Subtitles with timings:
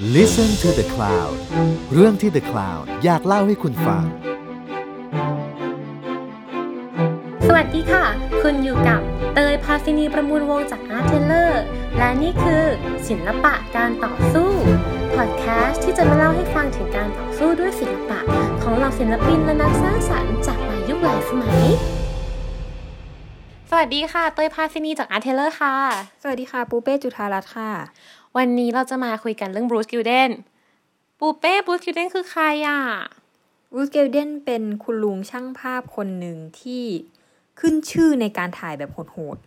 [0.00, 1.34] Listen to the Cloud
[1.92, 4.04] เรื่องที่ The Cloud อยากเล่าให้คุณฟัง
[7.46, 8.04] สวัสดีค่ะ
[8.42, 9.00] คุณอยู่กับ
[9.34, 11.52] เตยพาซินีประมูลวงจาก Art Taylor
[11.96, 12.64] และนี่คือ
[13.08, 14.50] ศิลปะการต่อสู้
[15.16, 18.20] พอดแคสต์ที่จะมาเล่าให้ฟังถึงการต่อสู้ด้วยศิลปะ
[18.62, 21.62] ของเหล่าศิลปินและนักสร้างสรรค์จากหลายยุคหลายสมัย
[23.70, 25.76] สวัสดีค่ะ เตยพาซินีจาก Art Taylor ค่ะ
[26.22, 27.70] สวัสดีค่ะ ปูเป้จุธารัตน์ค่ะ
[28.38, 30.30] วันนี้เราจะมาคุยกันเรื่องบรูซกิลเดน
[31.18, 32.80] ปูเป้บรูซกิลเดนคือใครอะ
[33.74, 36.84] บรูซกิลเดนเป็นคุณลุงช่างภาพคนหนึ่งที่
[37.60, 38.98] ขึ้นชื่อในการถ่ายแบบโห
[39.36, 39.38] ด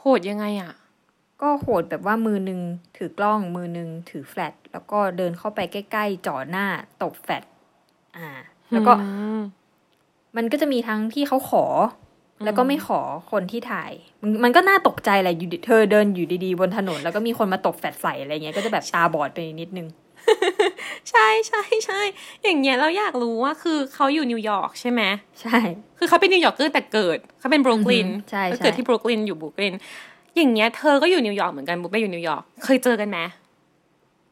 [0.00, 2.60] โหดยังไงอะๆก็โหดแบบว่ามือหนึ่ง
[2.96, 6.66] ถือกล้องมือหนึ่งถือแฟลชแล้วก็เดินเข้าไปใกล้ๆจ่อหน้า
[7.02, 7.44] ตบแฟลช
[8.16, 8.28] อ่า
[8.72, 9.06] แล้วก็อื
[9.38, 9.40] ม
[10.36, 11.64] มันก็จะมีทั้งที่เขาขอ
[12.44, 13.00] แล้วก็ไม่ขอ
[13.32, 19.88] คนที่ถ่าย มันมันก็น่าตกใจแหละอยู่ดีเธอเดินอยู่ดีๆ บนถนน แล้วก็มีคนมาตบแฟลชใส่อะไรเงี้ยก็จะแบบตาบอดไปนิดนึง
[21.10, 22.00] ใช่ใช่ใช่
[22.44, 25.02] อย่างเงี้ยเราอยากรู้ว่าคือเขาอยู่นิวยอร์กใช่ไหม
[25.40, 25.58] ใช่
[25.98, 29.74] คือเขาเป็น New Yorker แต่เกิดเขาเป็นบรูคลินอือฮึใช่เขาใช่เกิดที่บรูคลินอยู่บรูคลิน
[30.36, 33.18] อย่างเงี้ยเธอก็อยู่นิวยอร์กเหมือนกันบุ๊กไปอยู่นิวยอร์กเคยเจอกันไหม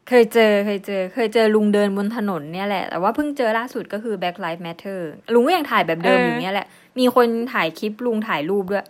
[0.09, 4.99] เคยเจอเคยเจอ เคยเจอลุงเดินบนถนนเนี่ยแหละ แต่ว่าเพิ่งเจอล่าสุดก็คือ Black Lives Matter
[5.33, 6.67] ลุงก็ยังถ่ายแบบเดิมอยู่เนี่ยแหละ
[6.99, 8.87] มีคนถ่ายคลิปลุงถ่ายรูปด้วย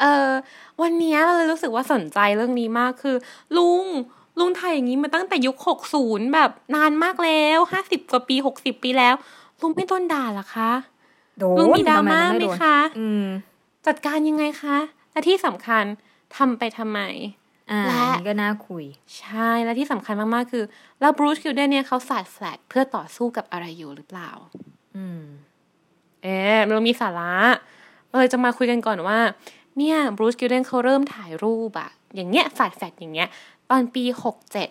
[0.00, 0.30] เออ
[0.82, 3.16] วันเนี้ยเราเลยรู้สึกว่าสนใจเรื่องนี้มากคือ
[3.56, 3.84] ลุง
[4.38, 9.14] ลุงถ่ายอย่างนี้มาตั้งแต่ยุคหกศูนย์แบบนานมากแล้วห้าสิบกว่าปีหกสิบปีแล้ว
[9.60, 10.72] ลุงไม่ต้นด่าเหรอคะ
[11.38, 13.24] โดลุงนมีดราทำไมม่าจะไหมโดนคะอืม
[13.86, 14.78] จัดการยังไงคะ
[15.12, 15.84] และที่สำคัญ
[16.36, 17.00] ทำไปทำไม
[17.70, 18.84] อ่าและอันนี้ก็น่าคุย
[19.18, 20.64] ใช่และที่สำคัญมาก ๆ คือ
[21.00, 24.30] แล้วบรูซกิลเดนเนี่ยเขาสาดแฟลชเพื่อต่อสู้กับอะไรอยู่หรือเปล่า
[24.96, 25.22] อืม
[26.22, 27.32] เอ๊ะเรามีสาระ
[28.08, 29.18] เราเลยจะมาคุยกันก่อนว่า
[29.78, 33.28] เนี่ยบรูซกิลเดนเขาเริ่มถ่ายรูปอะอย่างเงี้ยสาดแฟลชอย่างเงี้ย
[33.70, 34.68] ตอนปีหกเจ็ด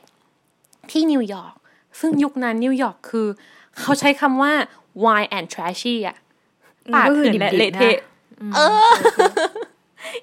[0.91, 1.55] ที่นิวยอร์ก
[1.99, 3.27] ซึ่งยุคนั้นนิวยอร์กคือ
[3.79, 4.53] เขาใช้คำว่า
[5.03, 6.17] wild and trashy อะ
[6.87, 8.91] อืมป่าก็คือเถื่อนและดิบๆเละเทะนะเออ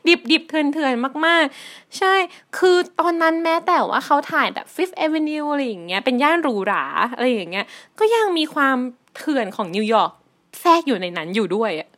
[0.06, 0.94] ดิบดิบเถื่อนเถื่อน
[1.26, 2.14] มาก ๆ ใช่
[2.58, 6.84] คือตอนนั้นแม้แต่ว่าเขาถ่ายแบบ Fifth Avenue อะไรอย่างเงี้ย เป็นย่านหรูหรา
[7.14, 7.66] อะไรอย่างเงี้ย
[7.98, 8.76] ก็ยังมีความ
[9.16, 10.12] เถื่อนของนิวยอร์ก
[10.60, 11.88] แทรกอยู่ในนั้นอยู่ด้วยอะ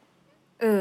[0.60, 0.80] เออ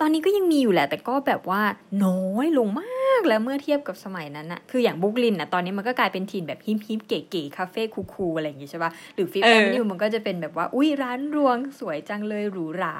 [0.00, 1.62] ตอนนี้ก็ยังมีอยู่แหละ แต่ก็แบบว่า
[2.04, 12.94] น้อยลงมากแล้วเมื่อเทียบกับสมัยนั้นอะคืออย่างบุกลินอะตอนนี้มันก็กลายเป็นที่แบบ hip hip เก๋ๆคาเฟ่ cool ๆอะไรอย่างงี้ใช่ปะหรือ Fifth Avenue มันก็จะเป็นแบบว่า อุ้ยร้านรวงสวยจังเลยหรูหรา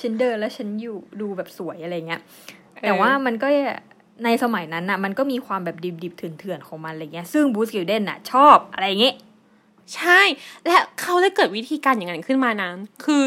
[0.00, 2.20] ฉันเดินแล้วฉันอยู่ดูแบบสวยอะไรเงี้ย
[2.82, 3.48] แต่ว่ามันก็
[4.24, 9.14] ในสมัยนั้นน่ะมันก็มีความแบบดิบๆเถื่อนๆของมันอะไรเงี้ยซึ่งบรูซกิลเดนน่ะ ชอบอะไรอย่างเงี้ย
[9.96, 10.20] ใช่
[10.64, 12.70] และเขาได้เกิดวิธีการอย่างนั้นขึ้นมานะ
[13.04, 13.22] คือ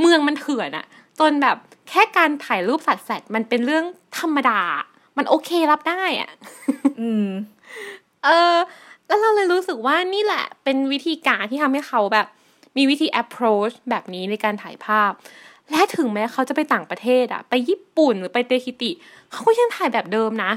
[0.00, 0.86] เมืองมันเถื่อนอะ
[1.20, 1.56] จนแบบ
[1.88, 3.84] แค่การถ่ายรูปสัตว์แฟลตมันเป็นเรื่อง
[4.18, 4.60] ธรรมดา
[5.16, 6.30] มันโอเครับได้อะ
[7.00, 7.28] อืม
[8.24, 8.56] เออ
[9.06, 12.26] แล้วเราเลยรู้สึกว่านี่แหละ เป็นวิธีการที่ทำให้เขาแบบ
[12.76, 15.12] มีวิธี approach แบบนี้ในการถ่ายภาพ
[15.70, 18.90] และถึงแม้เขาจะไปต่างประเทศอะไปญี่ปุ่นหรือไปเตคิติ
[19.32, 20.52] เขาก็ยังถ่ายแบบเดิมนะ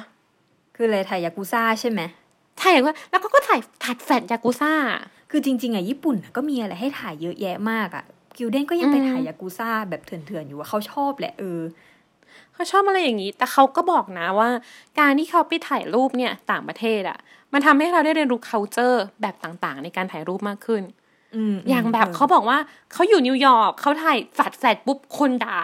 [0.76, 2.02] คืออะไรถ่ายยากุซ่าใช่ไหม
[2.62, 4.74] ถ่ายอย่างว่าแล้วก็ก็ถ่ายถัดแฟลตยากุซ่า
[5.32, 8.06] คือจริง ๆอะญี่ปุ่นน่ะก็มีอะไรให้ถ่ายเยอะแยะมากอะ
[8.40, 11.62] กิลเดนก็ยังไปอืมถ่ายยากุซ่าแบบเถื่อนๆอยู่ว่าเขาชอบแหละเออ
[12.54, 14.50] เขาชอบอะไรอย่างนี้ แต่เขาก็บอกนะว่า
[15.00, 17.18] การที่เขาไปถ่ายรูปเนี่ยต่างประเทศอะ
[17.54, 20.84] มันทำให้เราได้เรียนรู้ culture แบบต่างๆ ในการถ่ายรูปมากขึ้น
[21.36, 22.58] อืมอย่างแบบออเขาบอกว่า
[22.94, 25.60] เขาอยู่นิวยอร์กเขาถ่ายสัดแฟดปุ๊บคนด่า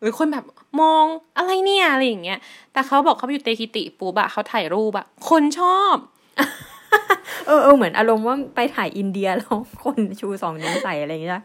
[0.00, 0.44] หรือคนแบบ
[0.80, 1.04] มอง
[1.36, 2.38] อะไรเนี่ยอะไรอย่างเงี้ย
[2.72, 5.96] แต่เขาบอกเขาไปอยู่เตคิติปุ๊บอะเขาถ่ายรูปอะคนชอบ
[7.46, 11.42] เออเออเหมือนอารมณ์ว่าไปถ่ายอินเดียแล้วคนชูสองนิ้วใส่อะไรอย่างเงี้ย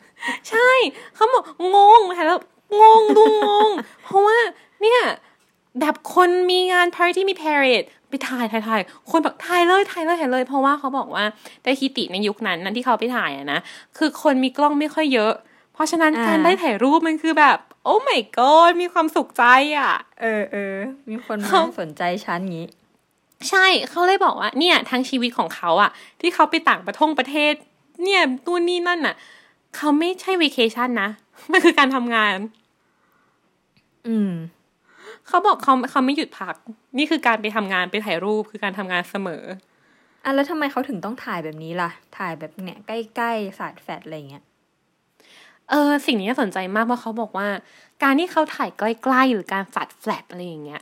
[0.49, 0.69] ใช่
[1.15, 1.43] เขาบอก
[1.75, 2.39] งงถ่ายแล้ว
[2.81, 3.69] งงดูงง
[4.03, 4.37] เพราะว่า
[4.81, 5.01] เนี่ย
[5.79, 11.25] แบบคนมีงาน party มี parade ไปถ่ายถ่ายถ่ายคนแบบถ่ายเลยถ่ายเลยถ่ายเลย เพราะว่าเขาบอกว่า
[11.63, 13.59] แต่ฮิติในยุคนั้นนั้นที่เขาไปถ่ายอะนะ
[13.97, 15.33] คือคนมีกล้องไม่ค่อยเยอะ
[15.73, 19.43] เพราะฉะนั้นการได้ถ่ายรูปมันคือแบบ โอ้ my god มีความสุขใจ
[19.77, 20.75] อะ เออเออ
[21.09, 22.67] มีคนเขามาสนใจฉันงี้
[23.49, 25.91] ใช่เขาเลยบอกว่าเนี่ยทั้งชีวิตของเขาอะ
[26.21, 27.53] ที่เขาไปต่างประทงประเทศ
[28.03, 29.15] เนี่ยตัวนี่นั่นน่ะ
[29.75, 31.09] เขาไม่ใช่วีเคชันนะ
[31.51, 32.35] มันคือการทำงาน
[34.07, 34.31] อืม
[35.27, 36.55] เขาบอกเขาเขาไม่หยุดพัก
[36.97, 39.43] นี่คือการไปทำงานไปถ่ายรูปคือการทำงานเสมอ
[40.23, 44.43] อะแล้วทำไมเขาถึงต้องถ่ายแบบนี้ล่ะ ถ่ายแบบเนี้ยใกล้ๆสาดแฟดอะไรอย่างเงี้ย
[45.69, 47.47] เออสิ่งนี้น่าสนใจมากเพราะเขาบอกว่า
[48.03, 50.81] การที่เขาถ่ายใกล้ๆหรือการฝัดแฟลตอะไรอย่างเงี้ย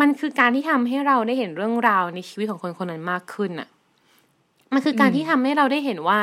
[0.00, 3.68] มันคือการที่ทำให้เราได้เห็นเรื่องราวในชีวิตของคนคนนั้นมากขึ้นอะ
[4.72, 6.18] มันคือการอืมที่ทำให้เราได้เห็นว่า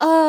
[0.00, 0.28] เออ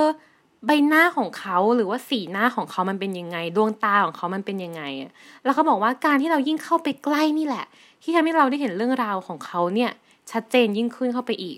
[0.65, 5.11] ใบหน้าของเขาหรือว่าสีหน้าของเขามันเป็นยังไง ดวงตาของเขามันเป็นยังไงอะ
[5.43, 7.65] แล้วเขาบอกว่าการที่เรายิ่งเข้าไปใกล้นี่แหละ
[8.03, 9.91] ที่ทำให้เราได้เห็นเรื่องราวของเขาเนี่ย
[10.31, 11.57] ชัดเจนยิ่งขึ้นเข้าไปอีก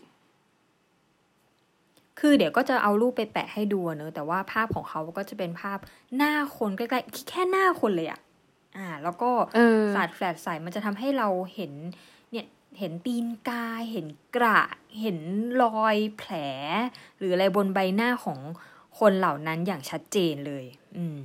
[2.20, 5.78] คือเดี๋ยวก็จะเอารูปไปแปะให้ดูเนอะแต่ว่าภาพของเขาก็จะเป็นภาพ
[6.16, 8.20] หน้าคนใกล้ๆแค่หน้าคนเลยอะ
[8.80, 11.74] อ่า แล้วก็เออสาดแฟลชใส่มันจะทำให้เราเห็น
[12.32, 12.46] เนี่ย
[12.80, 14.62] เห็นตีนกา เห็นกระ
[15.00, 15.20] เห็น
[15.64, 16.34] รอยแผล
[17.18, 18.40] หรืออะไรบนใบหน้าของ
[19.00, 20.66] คนเหล่านั้นอย่างชัดเจนเลย
[20.98, 21.18] อืม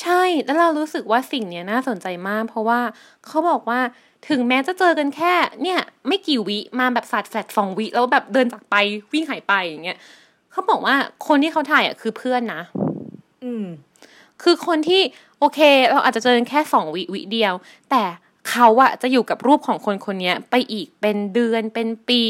[0.00, 2.80] ใช่ แล้วเรารู้สึกว่าสิ่งเนี้ยน่าสนใจมาก เพราะว่า
[3.26, 3.80] เขาบอกว่า
[4.28, 8.74] ถึงแม้จะเจอกันแค่ เนี่ย ไม่กี่วิมาแบบสาดแฟลชสองวิ แล้วแบบเดินจากไป
[9.12, 9.98] วิ่งหายไปอย่างเงี้ย
[10.52, 10.94] เขาบอกว่า
[11.26, 12.62] คนที่เขาถ่ายอะคือเพื่อนนะ
[13.44, 13.66] อืม
[14.42, 15.02] คือคนที่
[15.38, 15.58] โอเค
[15.90, 17.54] เราอาจจะเจอแค่สองวิวิเดียว
[17.90, 18.02] แต่
[18.50, 22.22] เขาอะจะอยู่กับรูปของคนคนนี้ไปอีกเป็นเดือนเป็นปี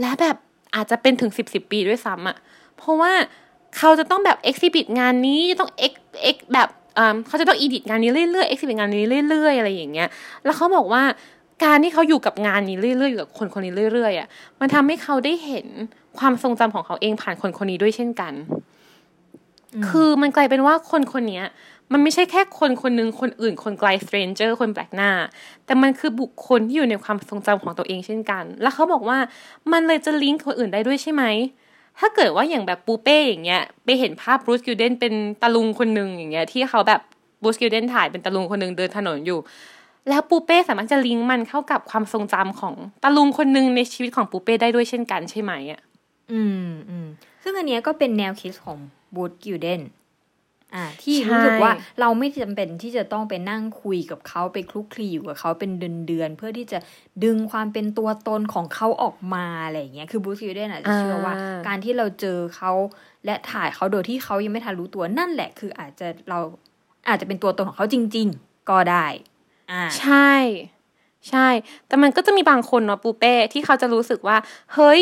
[0.00, 0.36] และแบบ
[0.74, 2.36] อาจจะเป็นถึงสิบสิบปีด้วยซ้ำอะ
[2.76, 3.12] เพราะว่า
[3.76, 6.68] เขาจะต้องแบบ exhibit งานนี้จะต้อง ex ex แบบ
[7.26, 10.08] เขาจะต้อง edit งานนี้เรื่อยๆ exhibit งานนี้เรื่อยๆอะไรอย่างเงี้ย
[10.44, 11.02] แล้วเขาบอกว่า
[11.64, 14.28] การที่เขาอยู่กับงานนี้เรื่อยๆอยู่กับคนคนนี้เรื่อยๆอะ
[14.60, 15.66] มันทำให้เขาได้เห็น
[16.18, 18.32] ความทรงจำของเขาเองผ่านคนคนนี้ด้วยเช่นกัน
[19.88, 21.46] คือมันกลายเป็นว่าคนคนเนี้ย
[21.92, 25.10] มันไม่ใช่แค่คนคนหนึ่งคนอื่นคนไกล stranger คนแปลกหน้า
[25.64, 29.18] แต่มันคือบุคคลที่อยู่ในความทรงจำของตัวเองเช่นกัน แล้วเขาบอกว่า
[29.72, 31.24] มันเลยจะลิงก์คนอื่นได้ด้วยใช่ไหม
[31.98, 37.00] ถ้าเกิดว่าอย่างแบบปูเป้อย่างเงี้ยไปเห็นภาพบรูซกิลเดนเป็นตาลุงคนหนึ่งอย่างเงี้ยที่เขาแบบ
[37.42, 39.38] บรูซกิลเดนถ่ายเป็นตาลุงคนหนึ่งเดินถนนอยู่
[40.08, 42.74] แล้วปูเป้สามารถจะลิงก์มันเข้ากับความทรงจำของ
[43.04, 45.80] ตาลุงคนหนึ่งในชีวิตของปูเป้ได้ด้วยเช่นกันใช่ไหมอะ
[46.32, 47.06] อืมอืม
[47.42, 48.78] ซึ่งอันเนี้ยก็เป็นแนวคิดของ
[49.14, 49.82] บรูซกิลเดน
[50.74, 56.78] อ่าที่ใช่รู้สึกว่าเราไม่จำเป็นที่จะต้องไปนั่งคุยกับเขาไปคลุกคลีอยู่กับเขาเป็นเดือนเดือนๆเพื่อที่จะ
[57.24, 62.72] ดึงความเป็นตัวตนของเขาออกมาอะไรอย่างเงี้ยคือบรูซกิลเดนอาจจะเชื่อว่าอ่า การที่เราเจอเขา
[63.24, 66.38] และถ่ายเขาโดยที่เขายังไม่ทันรู้ตัวนั่นแหละ คืออาจจะเรา
[67.08, 69.06] อาจจะเป็นตัวตนของเขาจริง ๆ ก็ได้
[69.72, 70.32] อ่าใช่
[71.30, 71.48] ใช่
[71.86, 74.36] แต่มันก็จะมีบางคนเนาะปูเป้ที่เขาจะรู้สึกว่า
[74.74, 75.00] เฮ้ย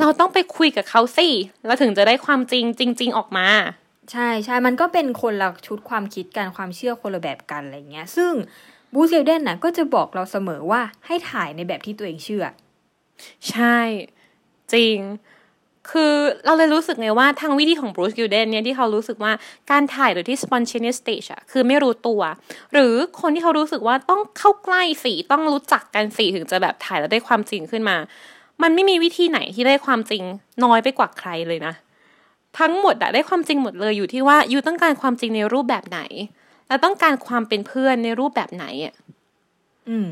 [0.00, 1.28] เราต้องไปคุยกับเขาสิ
[1.66, 3.48] เราถึงจะได้ความจริงจริง ๆ ออกมา
[4.12, 8.32] ใช่ใช่มันก็เป็นคนละชุดความคิดกันความเชื่อคนละแบบกันอะไรเงี้ย ซึ่ง
[8.94, 12.44] บรูซกิลเดนน่ะก็จะบอกเราเสมอว่าให้ถ่ายในแบบที่ตัวเองเชื่อ
[13.50, 13.78] ใช่
[14.72, 14.98] จริง
[15.90, 16.14] คือ
[16.44, 19.32] เราเลยรู้สึกไงว่าทางวิธีของบรูซกิลเดนเนี่ยที่เขารู้สึกว่า
[19.70, 22.20] การถ่ายโดยที่ spontaneous stage อะคือไม่รู้ตัว
[22.72, 27.96] หรือคนที่เขารู้สึกว่าต้องเข้าใกล้สิต้องรู้จักกันสิถึงจะแบบถ่ายแล้วได้ความจริงขึ้นมา
[28.62, 30.22] มันไม่มีวิธีไหนที่ได้ความจริง
[30.64, 31.74] น้อยไปกว่าใครเลยนะ
[32.58, 36.00] ทั้งหมดอะได้ความจริงหมดเลยอยู่ที่ว่ายูต้องการความจริงในรูปแบบไหน
[36.68, 38.94] และต้องการความเป็นเพื่อนในรูปแบบไหนอะ
[39.88, 40.08] อืม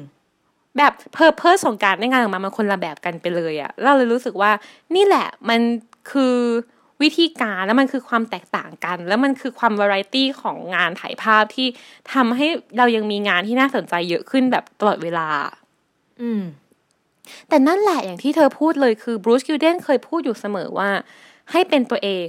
[0.79, 4.51] แบบเพอร์เพสของการได้งานออกมามันคนละแบบกันไปเลยอะเราเลยรู้สึกว่า
[4.95, 5.61] นี่แหละมัน
[6.11, 6.37] คือ
[7.03, 11.67] วิธีการแล้วมันคือความแตกต่างกัน แล้วมันคือความวาไรตี้ของงานถ่ายภาพที่
[12.13, 12.47] ทำให้
[12.79, 15.29] เรายังมีงานที่น่าสนใจเยอะขึ้นแบบตลอดเวลา
[16.23, 16.43] อืม
[17.49, 20.91] แต่นั่นแหละอย่างที่เธอพูดเลยคือบรูซกิลเดนเคยพูดอยู่เสมอว่า
[21.53, 22.27] ให้เป็นตัวเอง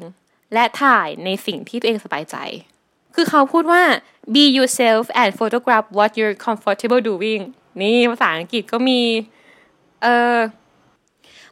[0.54, 2.36] และถ่ายในสิ่งที่ตัวเองสบายใจ
[3.16, 3.82] คือเขาพูดว่า
[4.34, 7.42] be yourself and photograph what you're comfortable doing
[7.82, 9.00] นี่ภาษาอังกฤษก็มี
[10.04, 10.38] เออ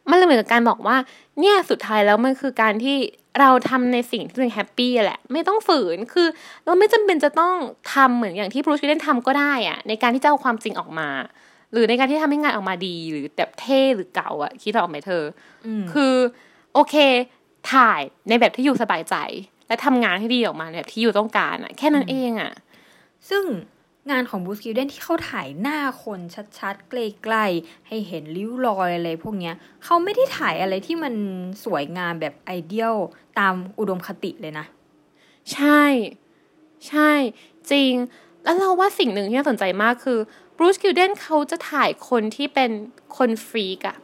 [0.10, 0.98] มันเลยเหมือนกับการบอกว่า
[1.40, 2.98] เนี่ยสุดท้ายแล้วมันคือการที่
[3.40, 6.28] เราทำในสิ่งที่ตัวเองแฮปปี้แหละ ไม่ต้องฝืนคือ
[6.66, 7.54] เราไม่จำเป็นจะต้อง
[7.94, 11.10] ทำเหมือนอย่างที่บรูซกิลเดนทำก็ได้อะในการที่จะเอาความจริงออกมา
[11.71, 15.24] หรือในการที่ทำให้งานออกมาดีหรือแบบเท่หรือเก่าอะคิดออกไหมเธอ
[15.66, 16.13] อมคือ
[16.73, 16.95] โอเค
[17.73, 19.16] ถ่ายในแบบที่ you สบายใจ
[19.68, 22.54] และทำงานให้ดีออกมาในแบบที่ you ต้องการอะแค่นั้นเองอะ
[23.30, 23.44] ซึ่ง
[24.11, 26.19] งานของบรูซกิลเดนที่เขาถ่ายหน้าคน
[26.59, 31.14] ชัดๆใกล้ๆให้เห็นริ้วรอยอะไรพวกเนี้ยเขาไม่ได้ถ่ายอะไรที่มัน
[31.64, 32.95] สวยงามแบบ ideal
[33.40, 34.66] ตามอุดมคติเลยนะ
[35.54, 35.83] ใช่
[36.88, 37.11] ใช่
[37.71, 37.94] จริง
[38.44, 40.19] แล้วเราว่าสิ่งหนึ่งที่น่าสนใจมากคือ
[40.61, 42.71] บรูซกิลเดนเขาจะถ่ายคนที่เป็น
[43.18, 43.97] คน freak อะ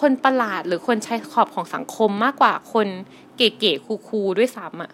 [0.00, 2.86] คนประหลาดหรือคนชายขอบของสังคมมากกว่าคน
[3.36, 4.92] เก๋ๆ cool ๆด้วยซ้ำอะ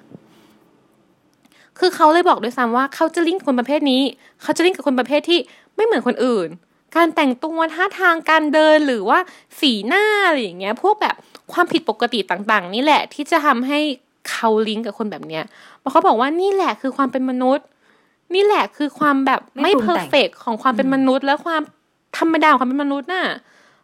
[1.79, 4.03] คือเขาเลยบอกด้วยซ้ำว่าเขาจะลิงก์คนประเภทนี้
[4.43, 5.39] เขาจะลิงก์กับคนประเภทที่
[5.75, 6.49] ไม่เหมือนคนอื่น
[6.97, 9.19] การแต่งตัวท่าทางการเดินหรือว่า
[9.61, 11.15] สีหน้าอะไรอย่างเงี้ย พวกแบบ
[11.53, 13.79] ความผิดปกติต่างๆ นี่แหละที่จะทำให้
[14.31, 15.45] เขาลิงก์กับคนแบบเนี้ย
[15.79, 17.67] เพราะเขาบอกว่านี่แหละคือความเป็นมนุษย์
[18.35, 21.63] นี่แหละคือความแบบไม่ไม่ปรุเพงอแต่ร์งเฟกของความเป็นมนุษย์ และความ
[22.19, 23.27] ธรรมดาของความเป็นมนุษย์น่ะ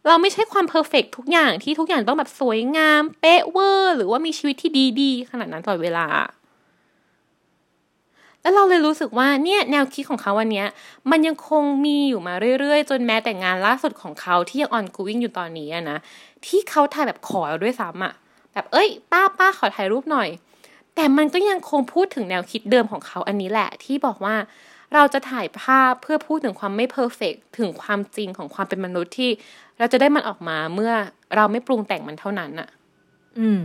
[0.06, 6.06] เราไม่ใช่ความเพอร์เฟกทุกอย่างที่ทุกอย่างต้องแบบสวยงามเป๊ะเวอร์ หรือว่ามีชีวิตที่ดีๆ ขนาดนั้นตลอดเวลา
[8.42, 10.66] แล้วเราเลยรู้สึกว่าเนี่ยแนวคิดของเขาวันเนี้ย
[11.10, 15.98] มันยังคงมีอยู่มาเรื่อยๆ จนแม้แต่งานล่าสุดของเขาที่ยัง ongoing อยู่ตอนนี้อะนะ
[16.46, 18.12] ที่เขาถ่ายแบบขอเราด้วยซ้ำอะ
[18.52, 20.28] แบบเอ้ย ป้าป้าขอถ่ายรูปหน่อย
[21.00, 24.36] แต่มันก็ยังคงพูดถึงแนวคิดเดิมของเขาอันนี้แหละ ที่บอกว่า
[24.94, 29.30] เราจะถ่ายภาพเพื่อพูดถึงความไม่เพอร์เฟกถึงความจริงของความเป็นมนุษย์ที่
[29.78, 30.92] เราจะได้มันออกมาเมื่อ
[31.36, 32.68] เราไม่ปรุงแต่งมันเท่านั้นอะ
[33.38, 33.60] อืม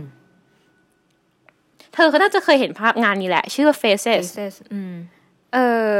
[1.94, 4.94] เธอก็น่าจะเคยเห็นภาพงานนี้แหละ ชื่อ Faces Faces อืม
[5.54, 5.58] เอ
[5.90, 5.94] อ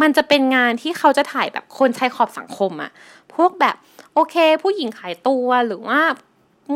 [0.00, 2.90] มันจะเป็นงานที่เขาจะถ่ายแบบคนชายขอบสังคมอะ
[3.34, 3.76] พวกแบบ
[4.14, 6.00] โอเค ผู้หญิงขายตัวหรือว่า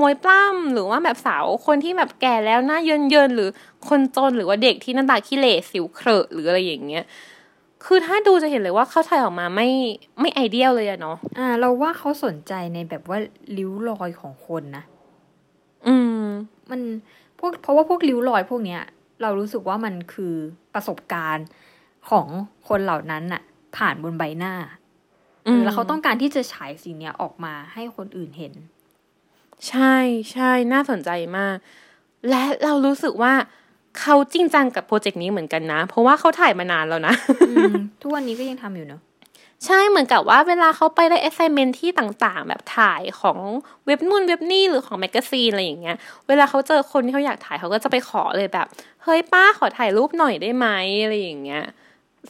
[0.01, 3.51] มวยปล้ำหรือว่าแบบสาวคนที่แบบแก่แล้วหน้าเยินเยินๆหรือ
[3.89, 7.05] คนจนหรือว่าเด็กที่หน้าตาขี้เหร่สิวเครอะหรืออะไรอย่างเงี้ย
[7.85, 9.69] คือถ้าดูจะเห็นเลยว่าเขาถ่ายออกมาไม่
[10.21, 13.19] ไม่ไอเดียลเลยอะเนาะอ่า เราว่าเขาสนใจในแบบว่า
[13.57, 14.85] ริ้วรอยของคนนะ
[15.87, 16.25] อืม
[16.71, 16.81] มัน
[17.39, 18.83] พวกเพราะว่าพวกริ้วรอยพวกเนี้ย
[19.23, 20.35] เรารู้สึกว่ามันคือ
[20.75, 21.47] ประสบการณ์
[22.11, 22.27] ของ
[22.69, 23.43] คนเหล่านั้นน่ะ
[23.77, 24.55] ผ่านบนใบหน้า
[25.47, 28.53] อืมแล้วเขาต้องการที่จะฉายสิ่งเนี้ยออกมาให้คนอื่นเห็น
[29.69, 29.95] ใช่
[30.33, 31.57] ใช่น่าสนใจมาก
[32.31, 33.35] และเรารู้สึกว่า
[34.01, 37.15] เขาจริงจังกับโปรเจกต์นี้เหมือนกันนะ เพราะว่าเขาถ่ายมานานแล้วนะ
[37.51, 39.03] อืมทุกวันนี้ก็ยังทำอยู่เนอะ
[39.65, 43.39] ใช่เหมือนกับว่าเวลาเขาไปได้ assignment ที่ต่างๆ แบบถ่ายของ
[43.87, 45.97] เว็บนู่นเว็บนี่หรือของ magazine อะไรอย่างเงี้ย
[46.29, 48.67] เวลาเขาเจอคนที่เขาอยากถ่ายเขาก็จะไปขอเลยแบบ
[49.05, 50.67] เฮ้ยป้าขอถ่ายรูปหน่อยได้ไหม
[51.03, 51.65] อะไรอย่างเงี้ย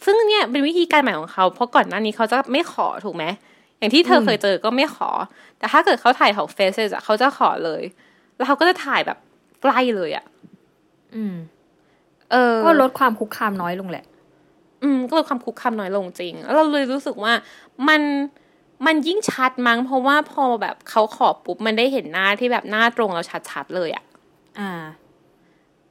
[0.05, 3.25] ซึ่งเนี่ยเป็นวิธีการใหม่ของเขา เพราะก่อนหน้านี้เขาจะไม่ขอถูกไหม
[3.79, 5.11] อย่างที่เธอเคยเจอก็ไม่ขอ
[5.59, 7.83] แต่ถ้าเกิดเขาถ่ายของ Faces อะเขาจะขอเลย
[8.37, 9.19] แล้วเขาก็จะถ่ายแบบ
[9.63, 10.25] ใกล้เลยอะ
[11.15, 11.35] อืม
[12.33, 14.05] เออ ก็ลดความคุกคามน้อยลงแหละ
[14.83, 17.33] อืม ก็ลดความคุกคามน้อยลงจริง แล้วเราเลยรู้สึกว่า
[17.89, 18.03] มัน
[18.87, 24.05] มันยิ่งชัดมั้งเพราะว่าพอแบบเขาขอบปุ๊บมันได้เห็นหน้าที่แบบหน้าตรงแล้วชัดๆเลยอะ่ะ
[24.59, 24.71] อ่า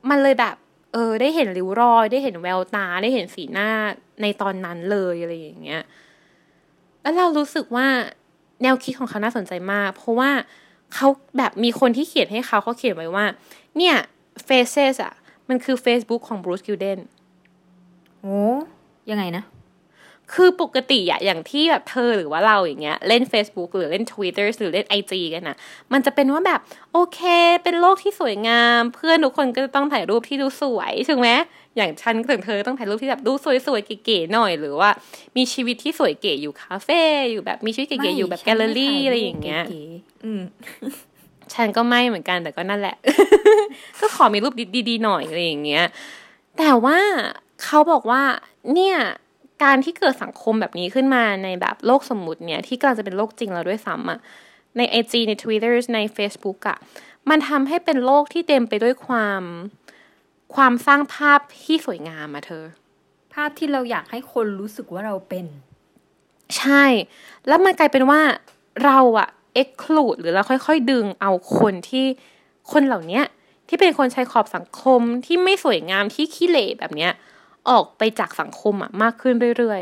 [0.09, 0.55] มันเลยแบบ
[0.93, 3.69] เออ ได้เห็นริ้วรอย ได้เห็นแววตาได้เห็นสีหน้า
[4.21, 5.81] ในตอนนั้นเลยอะไรอย่างเงี้ย
[7.03, 7.87] แล้วเรารู้สึกว่า
[8.61, 10.31] แนวคิดของเขาน่าสนใจมาก เพราะว่า
[10.93, 11.07] เขา
[11.37, 13.25] แบบมีคนที่เขียนให้เขาเขาเขียนไว้ว่า
[13.77, 13.95] เนี่ย
[14.47, 15.13] Faces อะ
[15.49, 16.99] มันคือ Facebook ของ Bruce Gilden
[18.21, 18.39] โอ้
[19.09, 19.43] ยังไงนะ
[20.33, 25.57] คือปกติอะอย่างที่แบบเธอหรือว่าเราอย่างเงี้ย เล่น Facebook หรือเล่น Twitter หรือเล่น IG กันนะ
[25.93, 26.59] มันจะเป็นว่าแบบ
[26.93, 27.19] โอเค
[27.63, 31.29] เป็นโลกที่สวยงาม เพื่อนทุกคนก็จะต้องถ่ายรูปที่ดูสวยถูกไหม
[31.77, 34.89] อย่างฉันถึงเธอต้องถ่ายรูปที่แบบดูสวยๆเก๋ๆหน่อย หรือว่า
[35.37, 37.01] มีชีวิตที่สวยเก๋อยู่คาเฟ่
[37.31, 40.41] อยู่แบบมีชีวิตเก๋ๆอยู่แบบแกลเลอรี่อะไรอย่างเงี้ยก๋ๆอืม
[41.53, 42.95] ฉันก็ไม่เหมือนกันแต่ก็นั่นแหละ
[43.99, 44.53] ก็ขอมีรูป
[44.87, 45.85] ดีๆหน่อยอะไรอย่างเงี้ย
[46.57, 46.99] แต่ว่า
[47.63, 48.21] เขาบอกว่า
[48.73, 48.97] เนี่ย
[49.63, 54.19] การที่เกิดสังคมแบบนี้ขึ้นมาในแบบโลกสมมุติเนี่ย ที่กำลังจะเป็นโลกจริงแล้วด้วยซ้ำอะ
[54.77, 56.77] ใน IG ใน Twitter ใน Facebook อะ
[57.29, 59.41] มันทำให้เป็นโลกที่เต็มไปด้วยความ
[60.55, 62.65] ความสร้างภาพที่สวยงามอะเธอ
[63.33, 65.45] ภาพที่เราอยากให้คนรู้สึกว่าเราเป็น
[66.57, 66.83] ใช่
[67.47, 68.21] แล้วมันกลายเป็นว่า
[68.85, 72.05] เราอะเอ็กคลูดหรือเราค่อย ๆ ดึงเอาคนที่
[72.71, 73.25] คนเหล่าเนี้ย
[73.67, 77.11] ที่เป็นคนชายขอบสังคมที่ไม่สวยงามที่ขี้เหร่แบบเนี้ย
[77.69, 79.81] ออกไปจากสังคมอะมากขึ้นเรื่อย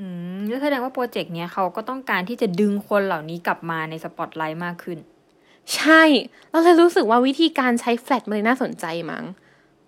[0.00, 0.06] อื
[0.38, 6.02] มแล้วแสดงว่าโปรเจกต์เนี้ยเขาก็ต้องการที่จะดึงคนเหล่านี้กลับมาในสปอตไลท์มากขึ้นๆใช่
[6.50, 9.24] เราเลยรู้สึกว่าวิธีการใช้แฟลชมันเลยน่าสนใจมั้ง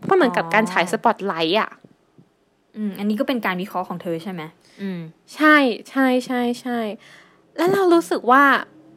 [0.03, 1.71] เพราะเหมือนกับการฉายสปอตไลท์อะ
[2.77, 4.43] อืม อันนี้ก็เป็นการวิเคราะห์ของเธอใช่ไหม
[4.83, 5.01] อืม
[5.35, 5.57] ใช่
[5.91, 6.79] ใช่ใช่ใช่
[7.57, 8.43] แล้วเรารู้สึกว่า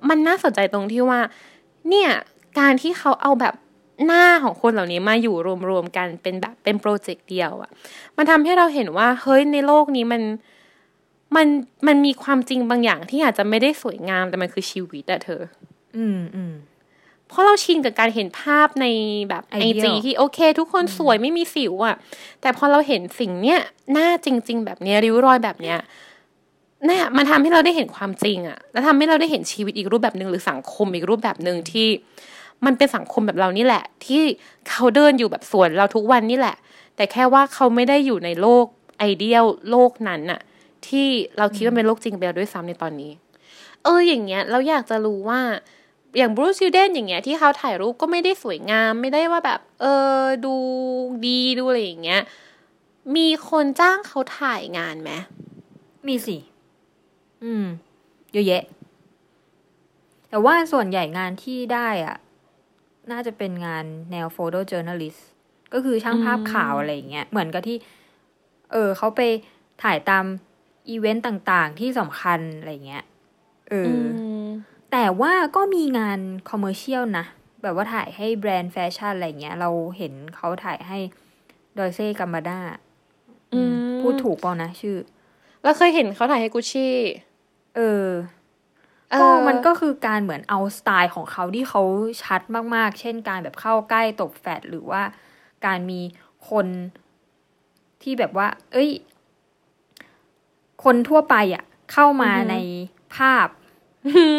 [0.09, 1.19] มันน่าสนใจตรงที่ว่า
[1.89, 2.09] เนี่ย
[2.59, 3.55] การที่เขาเอาแบบ
[4.05, 5.35] หน้าของคนเหล่านี้มาอยู่
[5.69, 7.71] รวมๆกันเป็นแบบเป็นโปรเจกต์เดียวอะ
[8.17, 10.21] มันทำให้เราเห็นว่าเฮ้ยในโลกนี้มัน
[11.35, 11.47] มัน
[11.87, 15.41] มันมีความจริงบางอย่างที่อาจจะไม่ได้สวยงามแต่มันคือชีวิตอะเธอ
[15.97, 16.53] อืมอืม
[17.29, 18.85] เพราะเราชินกับการเห็นภาพใน
[19.29, 21.95] แบบไอ Ideal จีที่โอเค ทุกคนสวยไม่มีสิวอะ
[22.41, 23.59] แต่พอเราเห็นสิ่งเนี้ย
[23.93, 25.77] หน้าจริง ๆ แบบเนี้ยริ้วรอยแบบเนี้ย
[26.85, 31.87] เนี่ยมันทำให้เราได้เห็นความจริงอะแล้วทำให้เราได้เห็นชีวิตอีกรูปแบบหนึ่งหรือสังคมอีกรูปแบบหนึ่งที่
[32.65, 34.21] มันเป็นสังคมแบบเรานี่แหละ ที่
[34.69, 36.55] เขาเดินอยู่แบบสวนเราทุกวันนี่แหละ
[36.95, 38.65] แต่แค่ว่าเขาไม่ได้อยู่ในโลก
[38.99, 40.41] ไอเดียลโลกนั้นน่ะ
[40.87, 41.07] ที่
[41.37, 43.11] เราคิดว่าเป็นโลกจริงไปแล้วด้วยซ้ำในตอนนี้
[43.83, 45.41] เอออย่างเงี้ยเราอยากจะรู้ว่า
[46.17, 49.85] อย่างบรูซ w ูเดนอย่างเงี้ยที่เขาถ่ายรูปก็ไม่ได้สวยงาม ไม่ได้ว่าแบบ เอ
[50.19, 50.55] อดู
[51.25, 52.21] ดีดูอะไรอย่างเงี้ย
[53.15, 55.11] มีคนจ้างเขาถ่ายงานไหม
[56.07, 56.37] มีสิ
[57.43, 57.65] อืม
[58.33, 58.63] เยอะแยะ
[60.29, 62.17] แต่ว่าส่วนใหญ่งานที่ได้อะ
[63.11, 65.21] น่าจะเป็นงานแนว photo journalist
[65.73, 67.77] ก็คือช่างภาพข่าวอะไรอย่างเงี้ย เหมือนกับที่
[68.71, 69.21] เออเขาไป
[69.83, 70.25] ถ่ายตาม
[70.89, 73.03] อีเวนต์ต่างๆ ที่สำคัญอะไรเงี้ย
[73.69, 74.36] เอออือม
[74.91, 77.25] แต่ว่าก็มีงานcommercial นะ
[77.63, 80.97] แบบว่าถ่ายให้แบรนด์แฟชั่นอะไรเงี้ย เราเห็นเขาถ่ายให้
[81.77, 82.59] Dolce & Gabbana
[83.53, 84.97] อืมพูดถูกเปล่านะชื่อ
[85.63, 86.93] เราเคยเห็นเขาถ่ายให้กุชชี่
[87.75, 88.05] เออ
[89.11, 91.81] เอก็อมันก็คือการเหมือนเอาสไตล์ของเขาที่เขา
[92.23, 92.41] ชัด
[92.75, 95.01] มากๆ เช่นการแบบเข้าใกล้ตบแฟลชหรือว่า
[95.65, 96.01] การมี
[96.49, 96.67] คน
[98.01, 98.89] ที่แบบว่า เอ้ย
[100.83, 102.55] คนทั่วไปอะ เข้ามาใน
[103.15, 103.47] ภาพ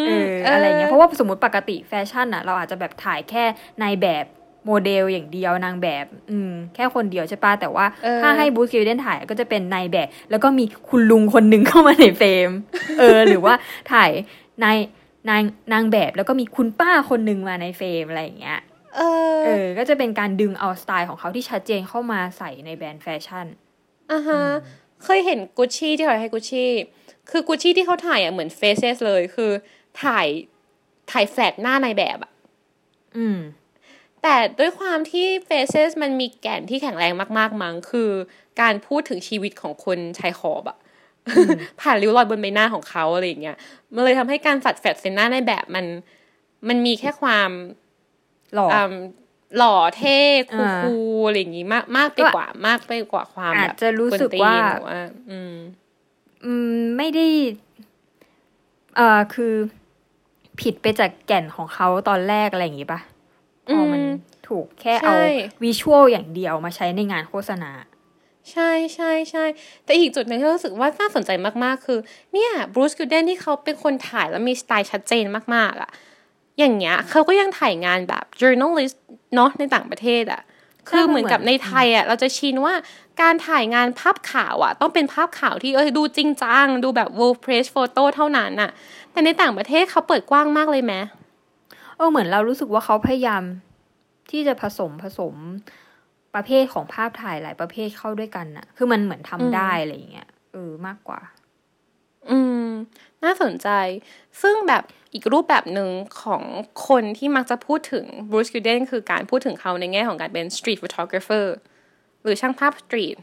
[0.07, 3.45] เอออะไรเงี้ยเพราะว่าสมมติปกติแฟชั่นอะเราอาจจะแบบถ่ายแค่
[3.83, 4.25] นายแบบ
[4.67, 12.51] โมเดลอย่างเดียวนางแบบ อืม แค่คนเดียวใช่ปะแต่ว่าเออถ้าให้บรูซกิลเดนถ่ายก็จะเป็นนายแบบ แล้วก็มีคุณลุงคนหนึ่งเข้ามาในเฟรม
[12.99, 13.55] เออ หรือว่า
[13.93, 14.11] ถ่าย
[14.65, 14.79] นาย
[15.31, 18.61] นางนางแบบแล้วก็มีคุณป้าคนหนึ่งมาในเฟรมอะไรอย่างเงี้ย
[18.97, 19.01] เอ
[19.35, 23.47] อ เออ ก็จะเป็นการดึงเอาสไตล์ของเขาที่ชัดเจนเข้ามาใส่ในแบรนด์แฟชั่น
[24.13, 24.43] อ่าฮะ
[25.05, 26.71] เคยเห็นกุชชี่ที่เขาให้กุชชี่
[27.31, 29.51] คือกุชชี่ที่เขาถ่ายอะเหมือนเฟซเเลย คือ
[30.03, 30.27] ถ่าย
[31.11, 32.33] ถ่ายแฟลตหน้าในแบบอะ
[33.17, 33.39] อืม
[34.23, 38.11] แต่ด้วยความที่ Faces มันมีแก่นที่แข็งแรงมากๆมั้งคือ
[38.61, 40.79] การพูดถึงชีวิตของคนชายขอบอะ
[41.81, 43.57] ผ่านริ้วรอยบนใบหน้าของเขาอะไรอย่างเงี้ย
[43.95, 45.87] มันเลยทำให้การสัดแฟดเซนหน้าในแบบมัน
[46.69, 47.51] มันมีแค่ความ
[48.55, 48.95] หล่ออืม
[49.57, 50.19] หล่อเท่
[50.53, 50.95] คูอ่าคู
[51.27, 55.01] อะไรอย่างงี้มากมากไปกว่ามากไปกว่าความอาจแบบจะรู้สึกนตีนว่าหรือว่า
[55.31, 55.55] อืม
[56.45, 57.27] อืมไม่ได้
[58.97, 59.55] เอ่อคือ
[60.61, 63.01] ผิดไปจากแก่นของเขาตอนแรกอะไรอย่างงี้ปะ
[63.67, 64.11] พอมันอืม
[64.49, 65.15] ถูกแค่ใช่เอา
[65.63, 67.73] visual อย่างเดียวมาใช้ในงานโฆษณา
[68.53, 69.45] ใช่ใช่ใช่
[69.85, 71.31] แต่อีกจุดหนึ่งที่รู้สึกว่าน่าสนใจ
[71.65, 71.99] มากๆ คือ
[72.33, 75.25] เนี่ยบรูซกิลเดนที่เขาเป็นคนถ่ายแล้วมีสไตล์ชัดเจน
[75.55, 75.91] มากๆอะ
[76.59, 78.97] อย่างเงี้ยเขาก็ยังถ่ายงานแบบ journalist
[79.35, 80.43] เนาะในต่างประเทศอะ
[80.89, 82.75] คือเหมือนกับในไทยอะเราจะชินว่า
[83.23, 88.71] การถ่ายงานภาพข่าวอะต้องเป็นภาพข่าวที่เออดูจริงจังดูแบบ world press photo เท่านั้นอะ
[89.13, 90.95] แต่ในต่างประเทศเขาเปิดกว้างมากเลยไหม
[91.97, 93.43] เออเหมือนเรารู้สึกว่าเขาพยายาม
[94.31, 95.35] ที่จะผสมผสม
[96.35, 101.21] ประเภทของภาพถ่ายหลายประเภทเข้าด้วยกันน่ะคือมันเหมือนทำได้อะไรอย่างเงี้ยเออมากกว่า
[102.31, 102.69] อืม
[103.25, 103.69] น่าสนใจ
[104.43, 104.83] ซึ่งแบบ
[105.15, 105.91] อีกรูปแบบหนึ่ง
[106.23, 106.43] ของ
[106.89, 111.57] คนที่มักจะพูดถึงบรูซกิลเดนคือการพูดถึงเขาในแง่ของการเป็นสตรีทฟ o ต o กราฟเฟอร์
[112.23, 113.17] หรือช่างภาพสตรีท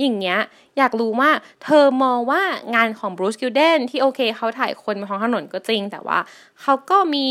[0.00, 0.38] อย่างเงี้ย
[0.78, 1.30] อยากรู้ว่า
[1.64, 2.42] เธอมองว่า
[2.74, 6.18] งานของบรูซกิลเดนที่โอเคเขาถ่ายคนบนท้องถนนก็จริง แต่ว่า
[6.62, 7.28] เขาก็มี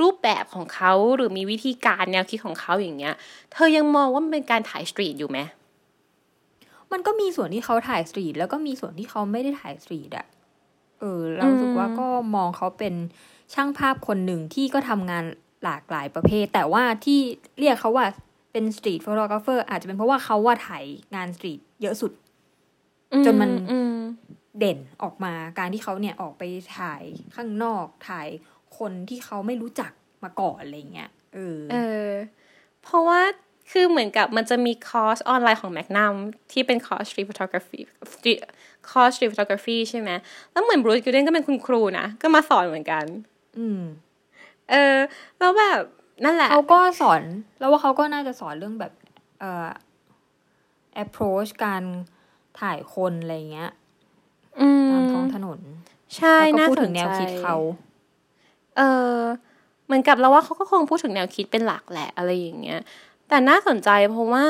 [0.00, 3.14] รูปแบบของเขาหรือมีวิธีการแนวคิดของเขาอย่างเงี้ย
[3.52, 5.38] เธอยังมองว่ามันเป็นการถ่าย street อยู่ไหม
[6.92, 10.26] มันก็มีส่วนที่เขาถ่าย street แล้วก็มีส่วนที่เขาไม่ได้ถ่าย street อะ
[11.00, 12.94] เออเรารู้สึกว่าก็มองเขาเป็น
[13.54, 15.24] ช่างภาพคนหนึ่งที่ก็ทำงาน
[15.64, 17.18] หลากหลายประเภท แต่ว่าที่
[17.58, 18.06] เรียกเขาว่า
[18.52, 22.12] เป็นสตรีทฟ o ต o กราฟเฟอร์อาจจะเป็นเพราะว่าเขาว่าถ่ายงาน street เยอะสุด
[23.24, 23.96] จนมันอืม
[24.58, 26.42] เด่นออกมาการที่เขาเนี่ยออกไป
[26.78, 27.02] ถ่าย
[27.34, 28.28] ข้างนอกถ่าย
[28.78, 29.92] คนที่เขาไม่รู้จัก
[30.24, 32.08] มาก่อนอะไรเงี้ยเออ เออ
[32.82, 33.20] เพราะว่า
[33.70, 36.14] คือเหมือนกับมันจะมีคอร์สออนไลน์ของแมกนัม
[36.52, 37.80] ที่เป็นคอร์ส street photography
[38.14, 38.40] street
[38.90, 40.10] คอร์ส street photography ใช่ไหม
[40.52, 43.04] แล้วเหมือนบรูซกิลเดนก็เป็นคุณครูนะ ก็มาสอนเหมือนกัน
[43.58, 43.82] อืม
[44.70, 44.96] เออ
[45.38, 45.80] แล้วแบบ
[46.24, 47.22] นั่นแหละ เขาก็สอน
[47.58, 48.92] แล้วว่าเขาก็น่าจะสอนเรื่องแบบ
[49.40, 49.68] เอ่อ
[51.04, 51.82] approach การ
[52.60, 53.70] ถ่ายคนอะไรเงี้ย
[54.60, 55.60] อืมตามท้องถนน
[56.16, 57.56] ใช่แล้วก็พูดถึงแนวคิดเขา น่าสนใจ
[58.76, 58.82] เอ
[59.16, 59.20] อ
[59.86, 62.80] เหมือนกับเราว่าเขาก็คงพูดถึงแนวคิดเป็นหลักแหละอะไรอย่างเงี้ย
[63.28, 64.44] แต่น่าสนใจเพราะว่า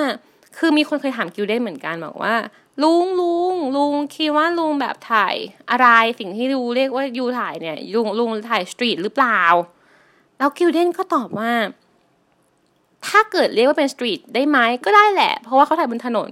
[0.57, 2.35] คือมีคนเคยถามกิลเดนเหมือนกันบอกว่า
[2.83, 5.35] ลุงลุงลุงคิดว่าลุงแบบถ่าย
[5.71, 5.87] อะไร
[6.19, 9.43] สิ่งที่ลุงเรียกว่า you ถ่ายเนี่ยลุงลุงถ่าย street หรือเปล่า
[10.39, 11.53] แล้วกิลเดนก็ตอบว่า
[13.07, 16.31] ถ้าเกิดเรียกว่าเป็น street ได้ไหมก็ได้แหละ เพราะว่าเขาถ่ายบนถนน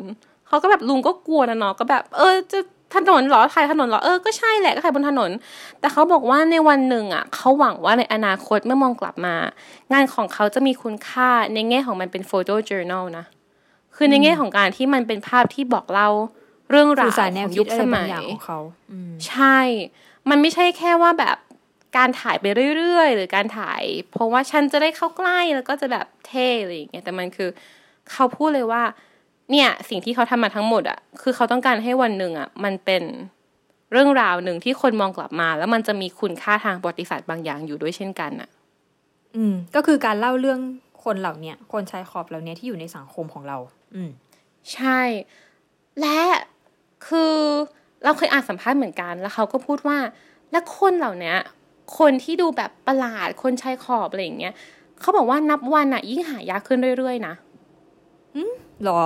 [0.49, 2.59] เขาก็แบบลุงก็กลัวนะเนาะก็แบบ เออจะ
[2.97, 5.31] ถนนหรอถ่ายถนนหรอเออก็ใช่แหละก็ถ่ายบนถนน
[5.81, 9.35] แต่เขาบอกว่าในวันหนึ่งอะเขาหวังว่าในอนาคตเมื่อมองกลับมา
[9.93, 13.25] งานของเขาจะมีคุณค่าในแง่ของมันเป็น photo journal นะ
[13.97, 16.09] คือในแง่ของการที่มันเป็นภาพที่บอกเล่า
[16.71, 18.59] เรื่องราวาของยุคสมัยของเขา
[19.29, 19.59] ใช่
[20.31, 21.37] มันไม่ใช่แค่ว่าแบบ
[21.97, 27.49] การถ่ายไปเรื่อยๆ หรือการถ่าย เพราะว่าฉันจะได้เข้าใกล้แล้วก็จะแบบเท่อะไรอย่างเงี้ยแต่มันคือ
[28.13, 28.83] เขาพูดเลยว่า
[29.51, 33.03] เนี่ย สิ่งที่เขาทำมาทั้งหมดอะคือเขาต้องการให้วันหนึ่งอะมันเป็น
[33.93, 38.49] เรื่องราวหนึ่งที่คนมองกลับมา แล้วมันจะมีคุณค่าทางประวัติศาสตร์บางอย่างอยู่ด้วยเช่นกันอะ
[39.37, 40.61] อืม ก็คือการเล่าเรื่อง
[41.05, 43.59] คนเหล่าเนี้ยคนชายขอบเหล่าเนี้ยที่อยู่ในสังคมของเรา
[43.95, 44.11] อืม
[44.73, 45.01] ใช่
[46.01, 46.19] และ
[47.07, 47.35] คือ
[48.05, 49.99] เราเคยอ่านสัมภาษณ์เหมือนกัน แล้วเขาก็พูดว่า
[50.51, 51.37] และคนเหล่าเนี้ย
[51.99, 54.55] คนที่ดูแบบประหลาดคนชายขอบอะไรอย่างเงี้ย
[55.01, 57.35] เขาบอกว่านับวันอะยิ่งหายากขึ้นเรื่อยๆนะ
[58.85, 59.03] หรอ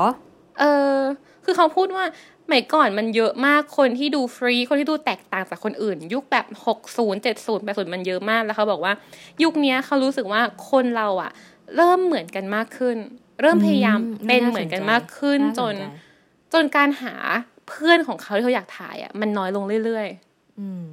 [0.58, 0.96] เออ
[1.44, 2.04] คือเขาพูดว่า
[2.44, 8.92] สมัยก่อนมันเยอะมากคนที่ดูฟรี คนที่ดูแตกต่างจากคนอื่น ยุคแบบหกศูนย์เจ็ดศูนย์แปดศูนย์มันเยอะมากแล้วเขาบอกว่า
[9.42, 10.40] ยุคเนี้ยเขารู้สึกว่า
[10.70, 11.30] คนเราอะ
[11.76, 12.96] เริ่มเหมือนกันมากขึ้น
[13.42, 15.84] เริ่มพยายามอืมเป็นน่าสนใจเหมือนกันมากขึ้นน่าจสนใจ
[16.52, 17.14] จนการหา
[17.68, 20.08] เพื่อนของเขาที่เขาอยากถ่ายอะมันน้อยลงเรื่อย
[20.60, 20.84] อืม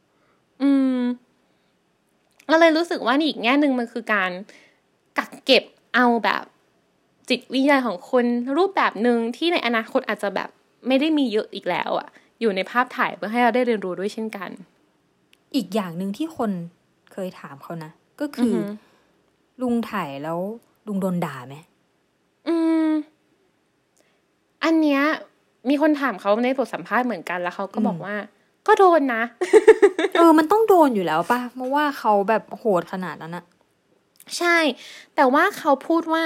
[0.00, 0.98] ๆอืม
[2.48, 4.30] เราเลยรู้สึกว่านี่อีกแง่หนึ่งมันคือการ
[5.18, 6.44] กักเก็บเอาแบบ
[7.28, 8.24] จิตวิญญาณของคน
[8.56, 10.48] รูปแบบหนึ่งที่ในอนาคตอาจจะแบบ
[10.86, 12.08] ไม่ได้มีเยอะอีกแล้วอะ
[12.40, 14.50] อยู่ในภาพถ่ายเพื่อให้เราได้เรียนรู้ด้วยเช่นกัน
[15.54, 16.50] อีกอย่างหนึ่งที่คน
[17.12, 18.66] เคยถามเขานะ ก็คือออหือ
[19.62, 20.38] ลุงถ่ายแล้ว
[20.86, 21.56] ลุงโดนด่าไหม
[22.48, 22.56] อื
[22.88, 22.90] ม
[24.64, 25.02] อันเนี้ย
[25.68, 28.14] มีคนถามเขาในบทสัมภาษณ์เหมือนกันแล้วเขาก็บอกว่า
[28.66, 29.22] ก็โดนนะ
[30.14, 33.44] เออ มันต้องโดนอยู่แล้วป่ะเพราะว่าเขาแบบโหดขนาดนั้นอะ
[34.38, 34.56] ใช่
[35.14, 36.24] แต่ว่าเขาพูดว่า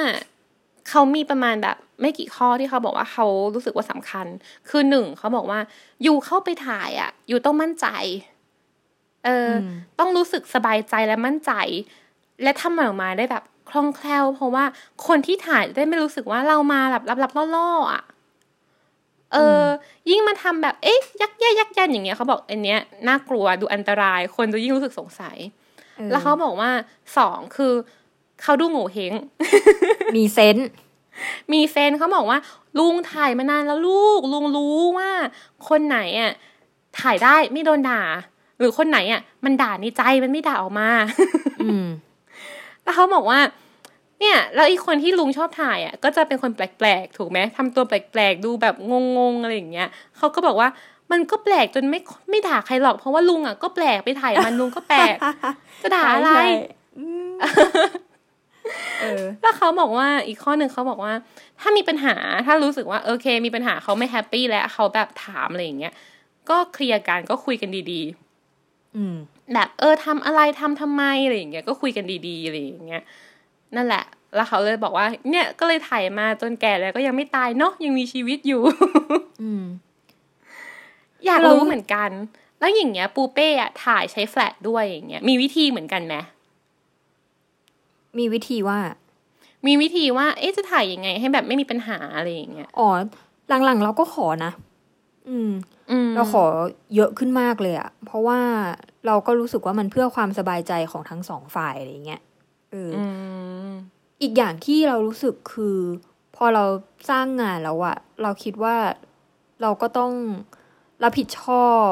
[0.88, 4.26] เขามีประมาณแบบไม่กี่ข้อที่เขาบอกว่าเขารู้สึกว่าสำคัญ
[4.68, 5.60] คือหนึ่งเขาบอกว่า
[6.02, 7.86] อยู่เข้าไปถ่ายอะ อยู่ต้องมั่นใจ
[9.24, 9.66] เอออ
[9.98, 11.52] ต้องรู้สึกสบายใจและมั่นใจ
[12.42, 14.64] และทำมันออกมาได้แบบคล่องแคล่ว เพราะว่า
[15.06, 18.02] คนที่ถ่ายได้ไม่รู้สึกว่าเรามาแบบรับๆล่อๆอะ
[19.32, 19.64] เออ
[20.10, 25.36] ยิ่งมาทำแบบเอ๊ะยักแย่ยักยันอย่างเงี้ยเขาบอกอันเนี้ยน่ากลัวดูอันตราย คนจะยิ่งรู้สึกสงสัย
[25.98, 26.70] ออแล้วเขาบอกว่า
[27.18, 27.72] สองคือ
[28.42, 29.12] เขาดูโง่เฮง
[30.14, 30.68] มีเซนส์
[31.52, 32.38] มีเซนส์เขาบอกว่า
[32.78, 35.10] ลุงถ่ายมานานแล้วลูก ลุงรู้ว่า
[35.68, 36.32] คนไหนอะ
[37.00, 38.02] ถ่ายได้ไม่โดนด่า
[38.58, 40.88] หรือคนไหนอะ มันด่าในใจมันไม่ด่าออกมา
[41.62, 41.86] อืม
[42.82, 43.40] แล้วเขาบอกว่า
[44.20, 48.74] เนี่ย แล้วอีกคนที่ลุงชอบถ่ายอะ ก็จะเป็นคนแปลกๆ ถูกไหมทำตัวแปลกๆ ดูแบบ
[49.18, 50.68] งงๆอะไรอย่างเงี้ยเขาก็บอกว่า
[51.10, 55.16] มันก็แปลกจนไม่ไม่ด่าใครหรอกเพราะว่าลุงอะก็แปลกไปถ่ายมันลุงก็แปลก
[55.82, 56.46] จะด่าอะไรใช่
[56.98, 57.44] อืมเอ
[57.84, 57.86] อ
[59.42, 61.12] แล้วเขาบอกว่าอีกข้อหนึ่งเขาบอกว่า
[61.60, 62.14] ถ้ามีปัญหา
[62.46, 65.94] ถ้ารู้สึกว่าโอเค มีปัญหาเขาไม่แฮปปี้แล้วเขาแบบถามอะไรอย่างเงี้ย
[66.50, 68.02] ก็เคลียร์กันก็คุยกันดี
[68.96, 73.02] อืมๆแบบเออทำอะไรทำทำไมอะไรอย่างเงี้ยก็คุยกันดีๆอะไรอย่างเงี้ย
[73.76, 74.04] นั่นแหละ
[74.34, 78.60] แล้วเขาเลยบอกว่า เนี่ยก็เลยถ่ายมาจนแก่แล้วก็ยังไม่ตายเนาะยังมีชีวิตอยู่
[79.42, 79.64] อืม
[81.26, 82.10] อยากเรารู้เหมือนกัน
[82.58, 86.14] แล้วอย่างเงี้ย ปูเป้อะถ่ายใช้แฟลชด้วยอย่างเงี้ยมีวิธีเหมือนกันไหม
[88.18, 88.78] มีวิธีว่า
[89.66, 92.88] มีวิธีว่า เอ๊ะจะถ่ายยังไง ให้แบบไม่มีปัญหาอะไรอย่างเงี้ยอ๋อ
[93.64, 94.52] หลังๆเราก็ขอนะ
[95.28, 95.50] อืม
[95.90, 96.44] อืมเราขอ
[96.94, 98.40] เยอะขึ้นมากเลยอะเพราะว่า
[99.06, 102.22] เราก็รู้สึกว่ามันเพื่อความสบายใจของทั้งสองฝ่ายอะไรเงี้ย
[102.72, 103.04] เออออื
[103.68, 103.70] ม
[104.22, 105.78] อีกอย่างที่เรารู้สึกคือ
[106.36, 106.64] พอเรา
[107.10, 108.76] สร้างงานแล้วอะเราคิดว่า
[109.62, 110.12] เราก็ต้อง
[111.02, 111.90] รับผิดชอบ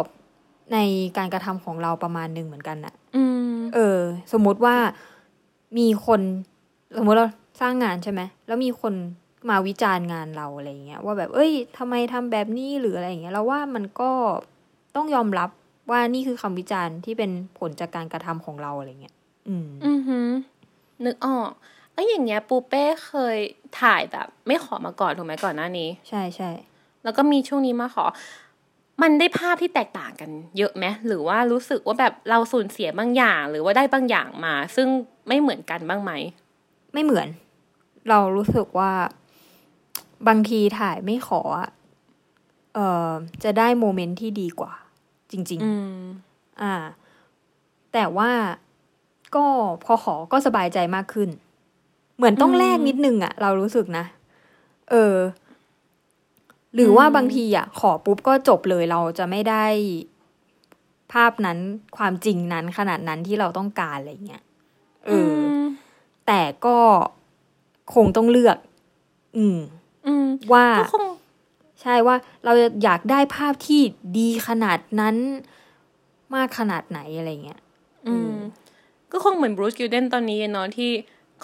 [0.73, 0.79] ใน
[1.17, 4.01] การกระทำของเราประมาณหนึ่งเหมือนกันอะอืมเออ
[4.33, 4.77] สมมุติว่า
[5.79, 6.21] มีคน
[6.97, 7.27] สมมุติเรา
[7.61, 8.95] สร้างงานใช่ไหมแล้วมีคน
[9.51, 14.11] มาวิจารณ์งานเราอะไรเงี้ยว่าแบบเอ้ยทำไมทำแบบนี้หรืออะไรอย่างเงี้ยเราว่ามันก็
[14.97, 15.51] ต้องยอมรับ
[15.91, 19.15] ว่านี่คือคำวิจารณ์ที่เป็นผลจากการกระทำของเราอะไรเงี้ย
[19.49, 20.29] อืมอือหือ
[21.05, 21.51] นึกออก
[21.93, 23.39] เอ้ยอย่างเงี้ยปูเป้เคย
[23.81, 26.51] ถ่ายแบบ ไม่ขอมาก่อนถูกไหมก่อนหน้านี้ ใช่ใช่
[27.05, 28.05] แล้วก็มีช่วงนี้มาขอ
[29.03, 34.89] มันได้ภาพที่แตกต่างกันเยอะไหมหรือว่ารู้สึกว่าแบบเราสูญเสียบางอย่าง หรือว่าได้บางอย่างมา ซึ่ง
[35.29, 36.13] ไม่เหมือนกันบ้างไหม
[36.93, 37.29] ไม่เหมือน
[38.09, 38.93] เรารู้สึกว่า
[40.29, 41.71] บางทีถ่ายไม่ขออะ
[42.75, 43.13] เอ่อ
[43.45, 44.73] จะได้โมเมนต์ที่ดีกว่า
[45.31, 46.01] จริงๆอืม
[46.63, 46.75] อ่า
[47.93, 48.31] แต่ว่า
[49.37, 49.45] ก็
[49.85, 51.29] พอขอก็สบายใจมากขึ้น
[52.17, 54.05] เหมือนต้องอืมแลกนิดนึงอะเรารู้สึกนะ
[54.91, 55.15] เออ
[56.77, 59.65] หรือว่าอืมบางทีอะขอปุ๊บก็จบเลยเราจะไม่ได้
[61.13, 61.59] ภาพนั้น
[61.97, 64.43] ความจริงนั้นขนาดนั้นที่เราต้องการอะไรเงี้ย
[65.07, 65.65] เอออม
[66.27, 66.79] แต่ก็
[67.95, 68.59] คงต้องเลือก
[69.37, 69.59] อืม
[70.07, 71.07] อืม ว่าก็คง
[71.83, 73.81] ใช่ว่าเราอยากได้ภาพที่
[74.19, 75.17] ดีขนาดนั้น
[76.35, 77.61] มากขนาดไหนอะไรเงี้ย
[78.09, 78.35] อืม
[79.13, 80.91] ก็คงเหมือนบรูซกิลเดนตอนนี้เนาะที่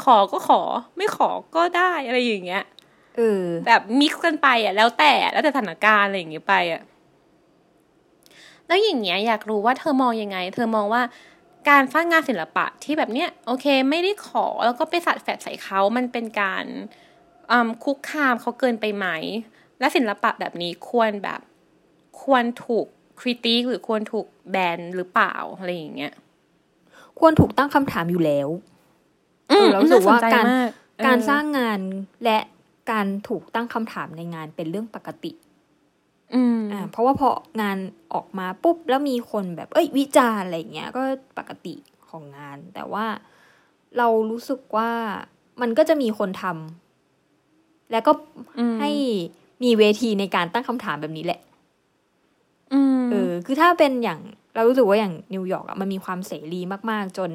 [0.02, 0.60] ขอก็ขอ
[0.96, 2.64] ไม่ขอก็ได้อะไรอย่างเงี้ย
[3.16, 6.82] เออ แบบ mix กันไปอะ แล้วแต่แล้วแต่สถานการณ์อะไรอย่างเงี้ยไปอะ
[8.66, 11.02] แล้วอย่างเงี้ยอยากรู้ว่าเธอมองยังไง เธอมองว่า
[11.68, 16.64] การสร้างงานศิลปะที่แบบเนี้ยโอเค ไม่ได้ขอแล้วก็ไปสัดแฝดใส่เขา มันเป็นการ
[17.50, 19.06] อืมคุกคามเขาเกินไปไหม
[19.78, 21.40] และศิลปะแบบนี้ควรแบบ
[22.22, 22.86] ควรถูก
[23.20, 26.12] คริติกหรือควรถูกแบนหรือเปล่าอะไรอย่างเงี้ย
[27.18, 28.48] ควรถูกตั้งคำถามอยู่แล้ว
[29.52, 30.48] อืมเออเรารู้สึกว่าน่สนใจการม
[30.98, 31.80] เออการสร้างงาน
[32.24, 32.38] และ
[32.90, 35.32] การถูกตั้งคำถามในงานเป็นเรื่องปกติ
[36.34, 37.28] อืมอ่าเพราะว่าพอ
[37.60, 37.78] งาน
[38.14, 41.02] ออกมาปุ๊บแล้วมีคนแบบ เอ้ย วิจารณ์อะไรเงี้ยก็
[41.38, 41.74] ปกติ
[42.10, 43.06] ของงาน แต่ว่า
[43.98, 44.90] เรารู้สึกว่า
[45.60, 48.12] มันก็จะมีคนทำแล้วก็
[48.58, 48.90] อืมให้
[49.62, 51.40] มีเวทีในการตั้งคำถามแบบนี้แหละ
[52.72, 54.20] อืมเออ คือถ้าเป็นอย่าง
[54.54, 57.30] เรารู้สึกว่าอย่างนิวยอร์กอะมันมีความเสรีมาก ๆ จน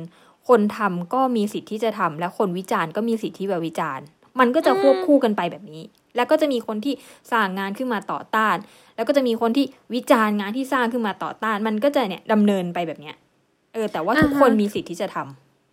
[0.48, 4.06] คนทำก็มีสิทธิ์ที่จะทำและคนวิจารณ์ก็มีสิทธิ์ที่แบบวิจารณ์
[4.40, 5.82] มันก็จะควบคู่กันไปแบบนี้
[6.16, 6.94] แล้วก็จะมีคนที่
[7.32, 8.56] สร้างงานขึ้นมาต่อต้าน
[8.96, 13.16] แล้วก็จะมีคนที่วิจารณ์งานที่สร้างขึ้นมาต่อต้าน มันก็จะเนี่ยดำเนินไปแบบเนี้ย
[13.74, 15.18] เออ แต่ว่าทุกคนมีสิทธิ์ที่จะท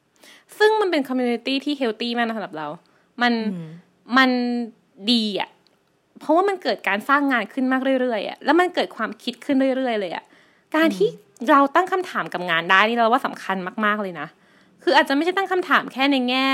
[0.00, 2.66] ำซึ่งมันเป็น community ที่ healthy มากนะสำหรับเรา
[3.22, 3.68] มันอืม
[4.18, 4.30] มัน
[5.10, 5.48] ดีอะ
[6.20, 10.24] เพราะว่ามันเกิดการสร้างงานขึ้นมาเรื่อยๆอะ แล้วมันเกิดความคิดขึ้นเรื่อยๆเลยอะ
[10.76, 11.08] การที่
[11.50, 14.26] เราตั้งคำถามกับงานได้นี่เราว่าสำคัญมากๆเลยนะ
[14.82, 16.46] คืออาจจะไม่ใช่ตั้งคำถามแค่ในแง่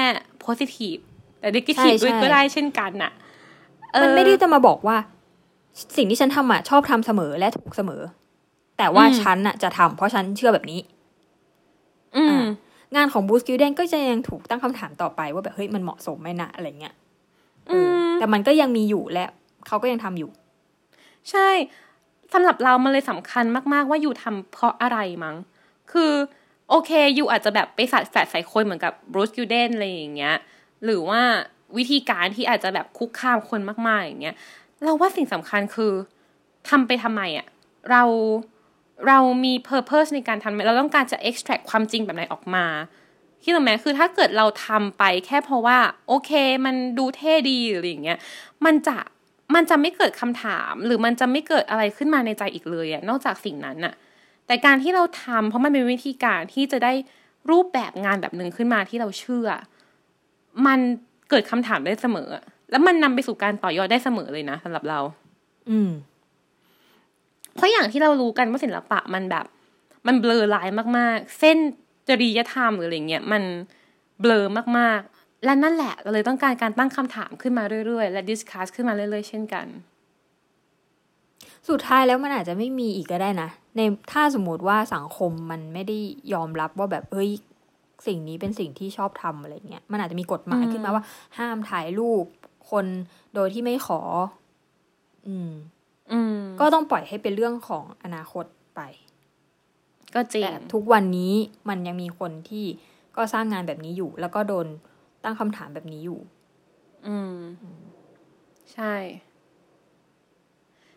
[0.45, 1.01] positive
[1.41, 3.13] แต่ negative ใช่ด้วยใช่ก็ได้เช่นกันน่ะ
[3.93, 4.97] เออมันไม่ได้จะมาบอกว่า
[5.97, 8.03] สิ่งที่ฉันทำอะชอบทำเสมอและถูกเสมอ
[8.79, 10.81] แต่ว่าอืมฉันอะจะทำเพราะฉันเชื่อแบบนี้
[12.17, 12.39] อืม
[12.97, 16.95] งานของบรูซกิลเดนก็จะยังถูกตั้งคำถามต่อไปว่าแบบเฮ้ยมันเหมาะสมไหมนะอะไรเงี้ย
[17.69, 17.75] เอออ
[18.13, 19.25] มแต่มันก็ยังมีอยู่และ
[19.67, 20.31] เขาก็ยังทำอยู่
[21.31, 21.49] ใช่
[22.33, 25.37] สำหรับเรามันเลยสำคัญมาก ๆ ว่าอยู่ทำเพราะอะไรมั้ง
[25.93, 26.13] คือ
[26.71, 30.37] โอเค อยู่อาจจะแบบไปสัดแฝดใส่คนเหมือนกับบรูซกิลเดนอะไรอย่างเงี้ย
[30.85, 31.23] หรือว่า
[31.77, 34.37] วิธีการที่อาจจะแบบคุกคามคนมาก ๆ อย่างเงี้ย
[34.85, 35.93] เราว่าสิ่งสำคัญคือ
[36.69, 37.47] ทำไปทำไมอะ
[37.91, 38.03] เรา
[39.07, 42.67] เรามี purpose ในการทำเราต้องการจะ extract ความจริงแบบไหนออกมา
[43.43, 46.31] คิดหรอไหมคือถ้าเกิดเราทำไปแค่เพราะว่า โอเค
[46.67, 48.19] มันดูเท่ดีหรืออย่างเงี้ย
[48.65, 48.97] มันจะ
[49.55, 53.95] มันจะไม่เกิดคำถาม หรือมันจะไม่เกิดอะไรขึ้นมาในใจอีกเลยอะนอกจากสิ่งนั้นน่ะ
[54.47, 56.93] แต่การที่เราทำเพราะมันเป็นวิธีการที่จะได้
[57.51, 59.49] รูปแบบงานแบบหนึ่งขึ้นมาที่เราเชื่อ
[60.67, 60.79] มัน
[61.31, 62.29] เกิดคำถามได้เสมอ
[62.71, 64.99] แล้วมันนำไปสู่การต่อยอดได้เสมอเลยนะสำหรับเรา
[65.71, 65.91] อืม
[67.57, 69.47] เพราะอย่างที่เรารู้กันว่าศิลปะมันแบบ
[70.07, 71.57] มันเบลอลายมาก ๆ เส้น
[72.09, 73.43] จริยธรรมหรืออะไรเงี้ยมัน
[74.21, 74.47] เบลอ
[74.79, 79.67] มากๆ และนั่นแหละเราเลยต้องการการตั้งคำถามขึ้นมาเรื่อย ๆ และดิสคัสขึ้นมาเรื่อย ๆ เช่นกัน
[81.69, 83.81] สุดท้ายแล้วมันอาจจะไม่มีอีกก็ได้นะใน
[84.13, 85.99] ถ้าสมมติว่าสังคมมันไม่ได้
[86.33, 87.31] ยอมรับว่าแบบเฮ้ย
[88.07, 91.05] สิ่งนี้เป็นสิ่งที่ชอบทำอะไรเงี้ยมันอาจจะมีกฎหมายอืมขึ้นมาว่า
[91.39, 92.25] ห้ามถ่ายรูป
[92.71, 92.87] คน
[93.35, 94.01] โดยที่ไม่ขอ
[95.29, 95.51] อืม
[96.13, 98.45] อืม ก็ต้องปล่อยให้เป็นเรื่องของอนาคต
[98.77, 98.81] ไป
[100.15, 101.35] ก็จริงแต่ทุกวันนี้
[101.69, 102.67] มันยังมีคนที่
[103.17, 104.67] ก็สร้างงานแบบนี้อยู่ แล้วก็โดน
[105.25, 106.21] ตั้งคำถามแบบนี้อยู่
[107.07, 107.37] อืม
[108.73, 108.95] ใช่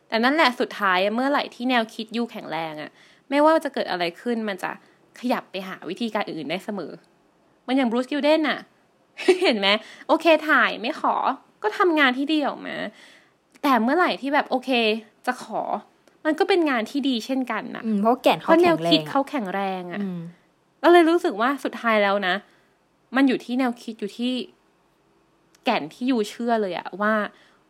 [0.08, 2.92] แต่นั่นแหละสุดท้ายอะเมื่อไหร่ที่แนวคิด you แข็งแรงอะ
[3.30, 4.72] ไม่ว่าจะเกิดอะไรขึ้นมันจะ
[5.20, 6.92] ขยับไปหาวิธีการอื่นๆได้เสมอ
[7.68, 8.60] มันอย่างบรูซกิลเดนอะ
[9.44, 9.68] เห็นไหม
[10.08, 11.16] โอเคถ่ายไม่ขอ
[11.64, 12.76] ก็ทำงานที่ดีออกมา
[13.62, 14.70] แต่เมื่อไหร่ที่แบบโอเค
[15.26, 15.62] จะขอ
[16.26, 20.20] มันก็เป็นงานที่ดีเช่นกันนะอืมเพราะแก่นเพเขาราะแนแข็วงแรคิดงเขาอะแข็งแรงอะอืม
[20.82, 22.36] เราเลยรู้สึกว่าสุดท้ายแล้วนะ
[23.16, 24.34] มันอยู่ที่แนวคิดอยู่ที่
[25.66, 27.14] แก่นที่ยูเชื่อเลยอะว่า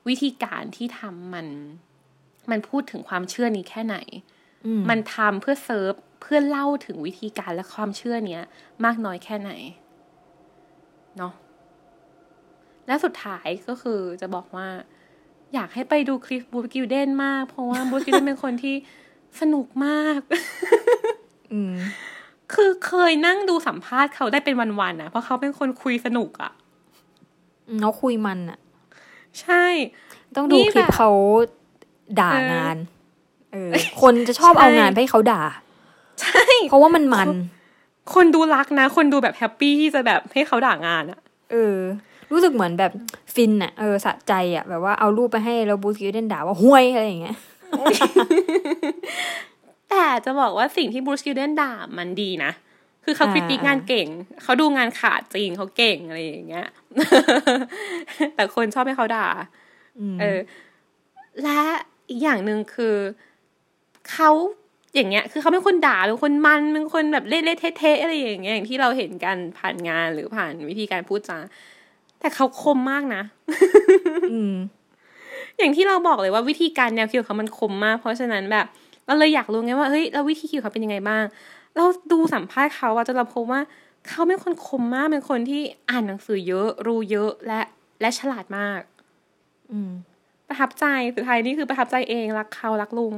[0.07, 1.47] วิธีการที่ทำมัน
[2.51, 4.32] มันพูดถึงความเชื่อนี้แค่ไหนอื
[4.79, 8.43] มมันทำเพื่อเซิร์ฟเพื่อเล่าถึงวิธีการและความเชื่อเนี้ย
[8.85, 9.51] มากน้อยแค่ไหน
[11.17, 11.33] เนาะ
[12.87, 14.67] และสุดท้ายก็คือจะบอกว่า
[15.53, 18.75] อยากให้ไปดูคลิปบรูซกิลเดนมาก เพราะว่าบรูซกิลเดนเป็นคนที่
[19.39, 20.19] สนุกมาก
[21.53, 21.75] อืม
[22.53, 26.51] คือเคยนั่งดูสัมภาษณ์เขาได้เป็นวันๆนะเพราะเขาเป็นคนคุยสนุกอะ่ะ
[27.79, 28.59] เขาคุยมันอะ
[29.41, 29.65] ใช่
[30.35, 31.11] ต้องดูนี่คลิปแบบเขา
[32.19, 32.77] ด่าเอองาน
[33.53, 35.41] เออ คนจะชอบใช่เอางานไปให้เขาด่า
[36.21, 37.27] ใช่ เพราะว่ามันมัน
[38.13, 41.19] คนดูรักนะ คนดูแบบ happy ที่จะแบบให้เขาด่างานอะ่ะ
[41.51, 41.77] เออ
[42.31, 42.91] รู้สึกเหมือนแบบ
[43.33, 47.37] ฟินอะเออสะใจอะแบบว่าเอารูปไปให้แล้วบรูซกิลเดนด่าว่าห่วยอะไรอย่างเงี้ย
[49.89, 52.51] แต่จะบอกว่าสิ่งที่บรูซกิลเดนด่ามันดีนะ
[53.05, 54.07] คือเขาอ่า critique งานเก่ง
[54.43, 56.67] เขาดูงานขาดจริงเขาเก่งอะไรอย่างเงี้ย
[58.35, 60.39] แต่คนชอบให้เขาด่าเออ
[61.43, 61.59] และ
[62.09, 62.95] อีกอย่างหนึ่งคือ
[64.11, 64.31] เขา
[64.95, 71.37] อย่างเงี้ย คือเขาเป็นคนด่าเป็นคนมันเป็นคนแบบเละๆเทะๆอะไรอย่างเงี้ยอย่างที่เราเห็นกันผ่านงานหรือผ่านวิธีการพูดจา
[72.19, 73.23] แต่เขาคมมากนะ
[74.33, 74.55] อืม
[75.57, 78.65] อย่างที่เราบอกเลยว่าวิธีการแนวคิดของเขามันคมมาก เพราะฉะนั้นแบบ
[79.05, 81.23] เราเลยอยากรู้ไงว่าเฮ้ยแล้ววิธีคิดของเขาเป็นยังไงบ้าง
[81.75, 83.61] เราดูสัมภาษณ์เขาอะจนเราพบว่า
[84.07, 87.61] เขาเป็นคนคมมากเป็นคนที่อ่านหนังสือเยอะ รู้เยอะและ
[88.01, 88.81] และฉลาดมาก
[89.71, 89.91] อืม
[90.47, 90.85] ประทับใจ
[91.15, 93.15] สุดท้ายนี่คือประทับใจเองรักเขารักลุง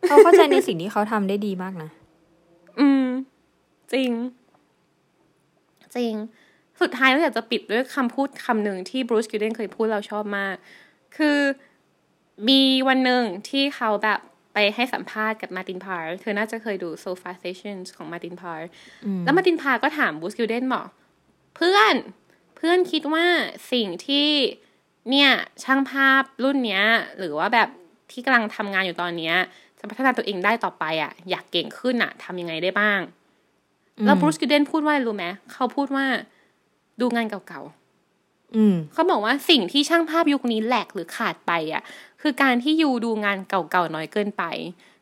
[0.00, 1.90] เขาเข้าใจในสิ่งที่เขาทำได้ดีมากนะ
[2.80, 3.04] อืม
[3.92, 4.10] จริง
[5.96, 6.12] จริง
[6.80, 10.54] สุดท้ายเราอยากจะปิดด้วยคำพูดคำหนึ่งที่บรูซกิลเดนเคยพูดเราชอบมาก
[11.16, 11.38] คือ
[12.48, 14.20] มีวันหนึ่งที่เขาแบบ
[14.52, 18.70] ไปให้สัมภาษณ์กับมาตินพาร์เธอน่าจะเคยดู Sofa Sessions ของมาตินพาร์
[19.04, 20.88] อืมแล้วมาตินพาร์ก็ถามบรูซกิลเดนบอก
[21.56, 21.94] เพื่อน
[22.56, 23.26] เพื่อนคิดว่า
[23.72, 24.28] สิ่งที่
[25.10, 25.30] เนี่ย
[25.64, 26.84] ช่างภาพรุ่นเนี้ย
[27.18, 27.68] หรือว่าแบบ
[28.12, 29.36] ที่กำลังทำงานอยู่ตอนเนี้ย
[29.78, 33.00] จะพัฒนาตัวเองได้ต่อไปอะ อยากเก่งขึ้นอะทำยังไงได้บ้าง
[34.04, 36.04] แล้วบรูซกิลเดนพูดว่าอะไรรู้ไหมเขาพูดว่า
[37.00, 41.82] ดูงานเก่าๆอืมเขาบอกว่าสิ่งที่ช่างภาพยุคนี้แหลกหรือขาดไปอะ
[42.20, 44.44] คือการที่ยูดูงานเก่าๆน้อยเกินไป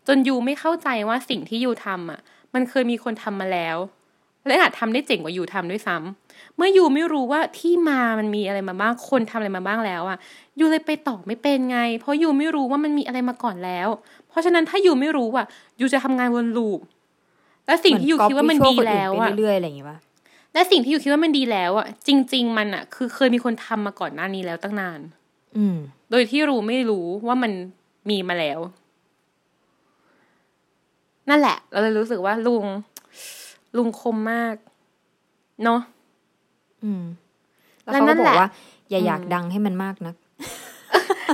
[0.07, 2.21] จนยูไม่เข้าใจว่าสิ่งที่ยูทำอะ
[2.55, 3.77] มันเคยมีคนทำมาแล้ว
[4.47, 6.24] และอาจทำได้เจ๋งกว่ายูทำด้วยซ้ำ
[6.57, 10.19] เมื่อยูไม่รู้ว่าที่มามันมีอะไรมาบ้างคนทำอะไรมาบ้างแล้วอะ
[10.59, 13.89] ยูเลยไปต่อไม่เป็นไง เพราะยูไม่รู้ว่ามันมีอะไรมาก่อนแล้ว
[14.29, 15.47] เพราะฉะนั้นถ้ายูไม่รู้อะ
[15.81, 16.81] ยูจะทำงานวนลูป
[17.67, 19.99] และสิ่งที่ยูคิดว่ามันดีแล้วเหมือนอะก๊อปวิชวลคนอื่นไปเรื่อยๆอะไรอย่างเงี้ยป่ะ
[20.53, 25.01] และสิ่งที่อยู่คิดว่ามันดีแล้วอะจริง ๆ มันอะคือเคยมีคนทำมาก่อนหน้านี้แล้วตั้งนาน
[25.57, 25.77] อืม
[26.11, 27.53] โดยที่รู้ไม่รู้ว่ามัน
[28.11, 28.59] มีมาแล้ว
[31.29, 32.67] นั่นแหละ เราเลยรู้สึกว่าลุง
[33.77, 34.55] ลุงคมมาก
[35.65, 35.81] เนาะ
[36.85, 37.03] อืม
[37.85, 38.49] แล้วแล้วเขานั่ก็นบแหอกละว่า
[38.91, 40.15] อย่าอยากอืมดังให้มันมากนัก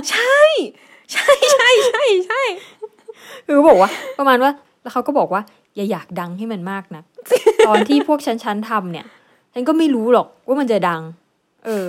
[0.09, 0.39] ใช่
[1.11, 2.41] ใช่ใช่ใช่ใช่
[3.45, 5.41] คือเขาบอกว่า ประมาณว่า แล้วเขาก็บอกว่า
[5.75, 7.03] อย่าอยากดังให้มันมากนัก
[7.67, 9.05] ตอนที่พวกฉันฉันทำเนี่ย
[9.53, 11.01] ฉันก็ไม่รู้หรอกว่ามันจะดัง
[11.65, 11.87] เออ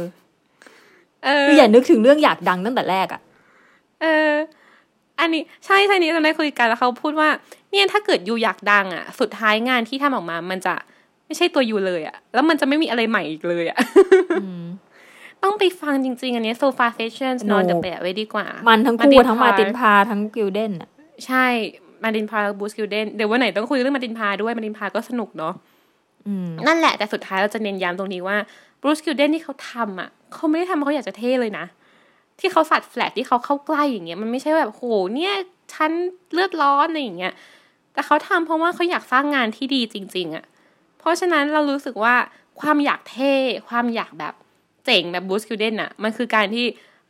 [1.25, 3.21] เออคืออย่านึกถึงเรื่องอยากดังตั้งแต่แรกอะ
[4.03, 4.33] เออ
[5.21, 7.29] อันนี้ใช่ใช่นี้เราได้คุยกันแล้วเขาพูดว่า
[7.71, 10.75] เนี่ยถ้าเกิด you อยากดังอะ สุดท้ายงานที่ทำออกมา มันจะ
[11.33, 13.79] ไม่ใช่ตัว you เลยอะแล้วมันจะไม่มีอะไรใหม่อีกเลยอะ
[14.43, 14.65] อืม
[15.43, 20.91] ต้องไปฟังจริง ๆ อันนี้ Sofa Sessions นอนโนเดอะแปะไว้ดีกว่า มันทั้งคู่ Martin ทั้งมา Parr ตินพาทั้งกิลเดนอะ
[21.27, 21.47] ใช่
[22.03, 25.55] มาตินพาร์บรูซกิลเดนเดี๋ยววันไหนต้องคุยเรื่องมาตินพาร์ด้วยมาตินพาร์ก็สนุกเนาะ
[26.27, 28.37] อืมนั่นแหละแต่สุดท้ายเราจะเน้นย้ำตรงนี้ว่า
[28.81, 31.67] บรูซกิลเดนที่เขาทำอะเขาไม่ได้ทำเพราะเขาอยากจะเท่เลยนะ
[32.41, 34.83] ที่เขาสาดแฟลชที่เขาเข้าใกล้อย่างเงี้ยมันไม่ใช่แบบโห
[35.17, 35.35] เนี่ย
[35.75, 35.91] ฉัน
[36.33, 37.33] เลือดร้อนอะไรอย่างเงี้ย
[37.93, 40.45] แต่เขาทำเพราะว่าเขาอยากสร้างงานที่ดีจริง ๆ อะ
[41.03, 42.15] เพราะฉะนั้นเรารู้สึกว่า
[42.61, 43.35] ความอยากเท่
[43.69, 44.35] ความอยากแบบ
[44.85, 46.67] เจ๋งแบบบรูซกิลเดนอะมันคือการที่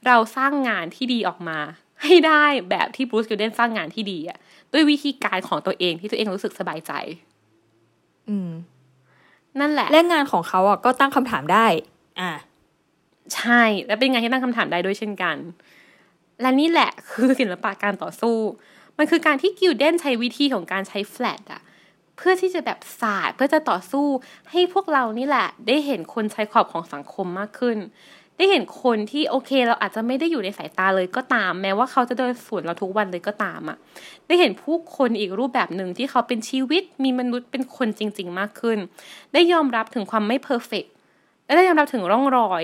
[0.07, 1.59] เราสร้างงานที่ดีออกมา
[2.03, 4.39] ให้ได้แบบที่บรูซกิลเดนสร้างงานที่ดีอะ
[4.73, 6.93] ด้วยวิธีการของตัวเองที่ตัวเองรู้สึกสบายใจ
[8.29, 8.51] อืม
[9.61, 11.67] นั่นแหละ และงานของเขาอะก็ตั้งคำถามได้
[12.21, 12.31] อ่า
[13.35, 15.37] ใช่ และเป็นงานที่ตั้งคำถามได้ด้วยเช่นกัน
[16.41, 18.37] และนี่แหละคือศิลปะการต่อสู้
[18.99, 21.63] มันคือการที่กิลเดนใช้วิธีของการใช้แฟลตอะ
[22.17, 24.07] เพื่อที่จะแบบศาสตร์เพื่อจะต่อสู้
[24.51, 27.79] ให้พวกเรานี่แหละ ได้เห็นคนใช้ขอบของสังคมมากขึ้น
[28.37, 33.77] ได้เห็นคนที่โอเค เราอาจจะไม่ได้อยู่ในสายตาเลยก็ตาม แม้ว่าเขาจะเดินสวนเราทุกวันเลยก็ตามอะ
[34.27, 38.79] ได้เห็นผู้คนอีกรูปแบบหนึ่งที่เขามีชีวิตเป็นมนุษย์เป็นคนจริง ๆ มากขึ้น
[39.33, 40.85] ได้ยอมรับถึงความไม่ perfect
[41.45, 42.63] และได้ยอมรับถึงร่องรอย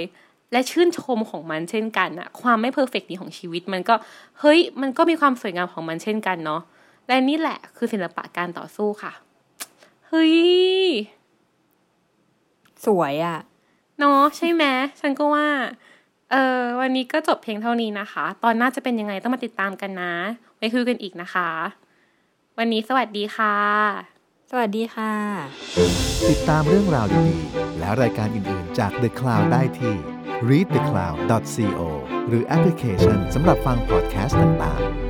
[0.53, 3.95] และชื่นชมของมันเช่นกันอะความไม่ perfect นี้ของชีวิตมันก็
[4.41, 6.63] เฮ้ยมันก็มีความสวยงามของมันเช่นกันเนาะ
[7.09, 9.13] และนี่แหละคือศิลปะการต่อสู้ค่ะ
[10.09, 10.37] เฮ้ย
[12.87, 13.39] สวยอะ
[13.99, 14.65] เนาะใช่ไหม
[15.01, 15.49] ฉันก็ว่า
[16.31, 20.15] เออวันนี้ก็จบเพียงเท่านี้นะคะ ตอนหน้าจะเป็นยังไงต้องมาติดตามกันนะ
[20.57, 21.51] ไว้คุยกันอีกนะคะ
[22.59, 23.57] วันนี้สวัสดีค่ะ
[24.51, 25.13] สวัสดีค่ะ
[26.31, 29.95] ติดตามเรื่องราวดีๆ และรายการอื่นๆจาก The Cloud ได้ที่
[30.49, 31.81] readthecloud.co
[32.29, 35.08] หรือแอปพลิเคชันสำหรับฟังพอดแคสต์ต่างๆ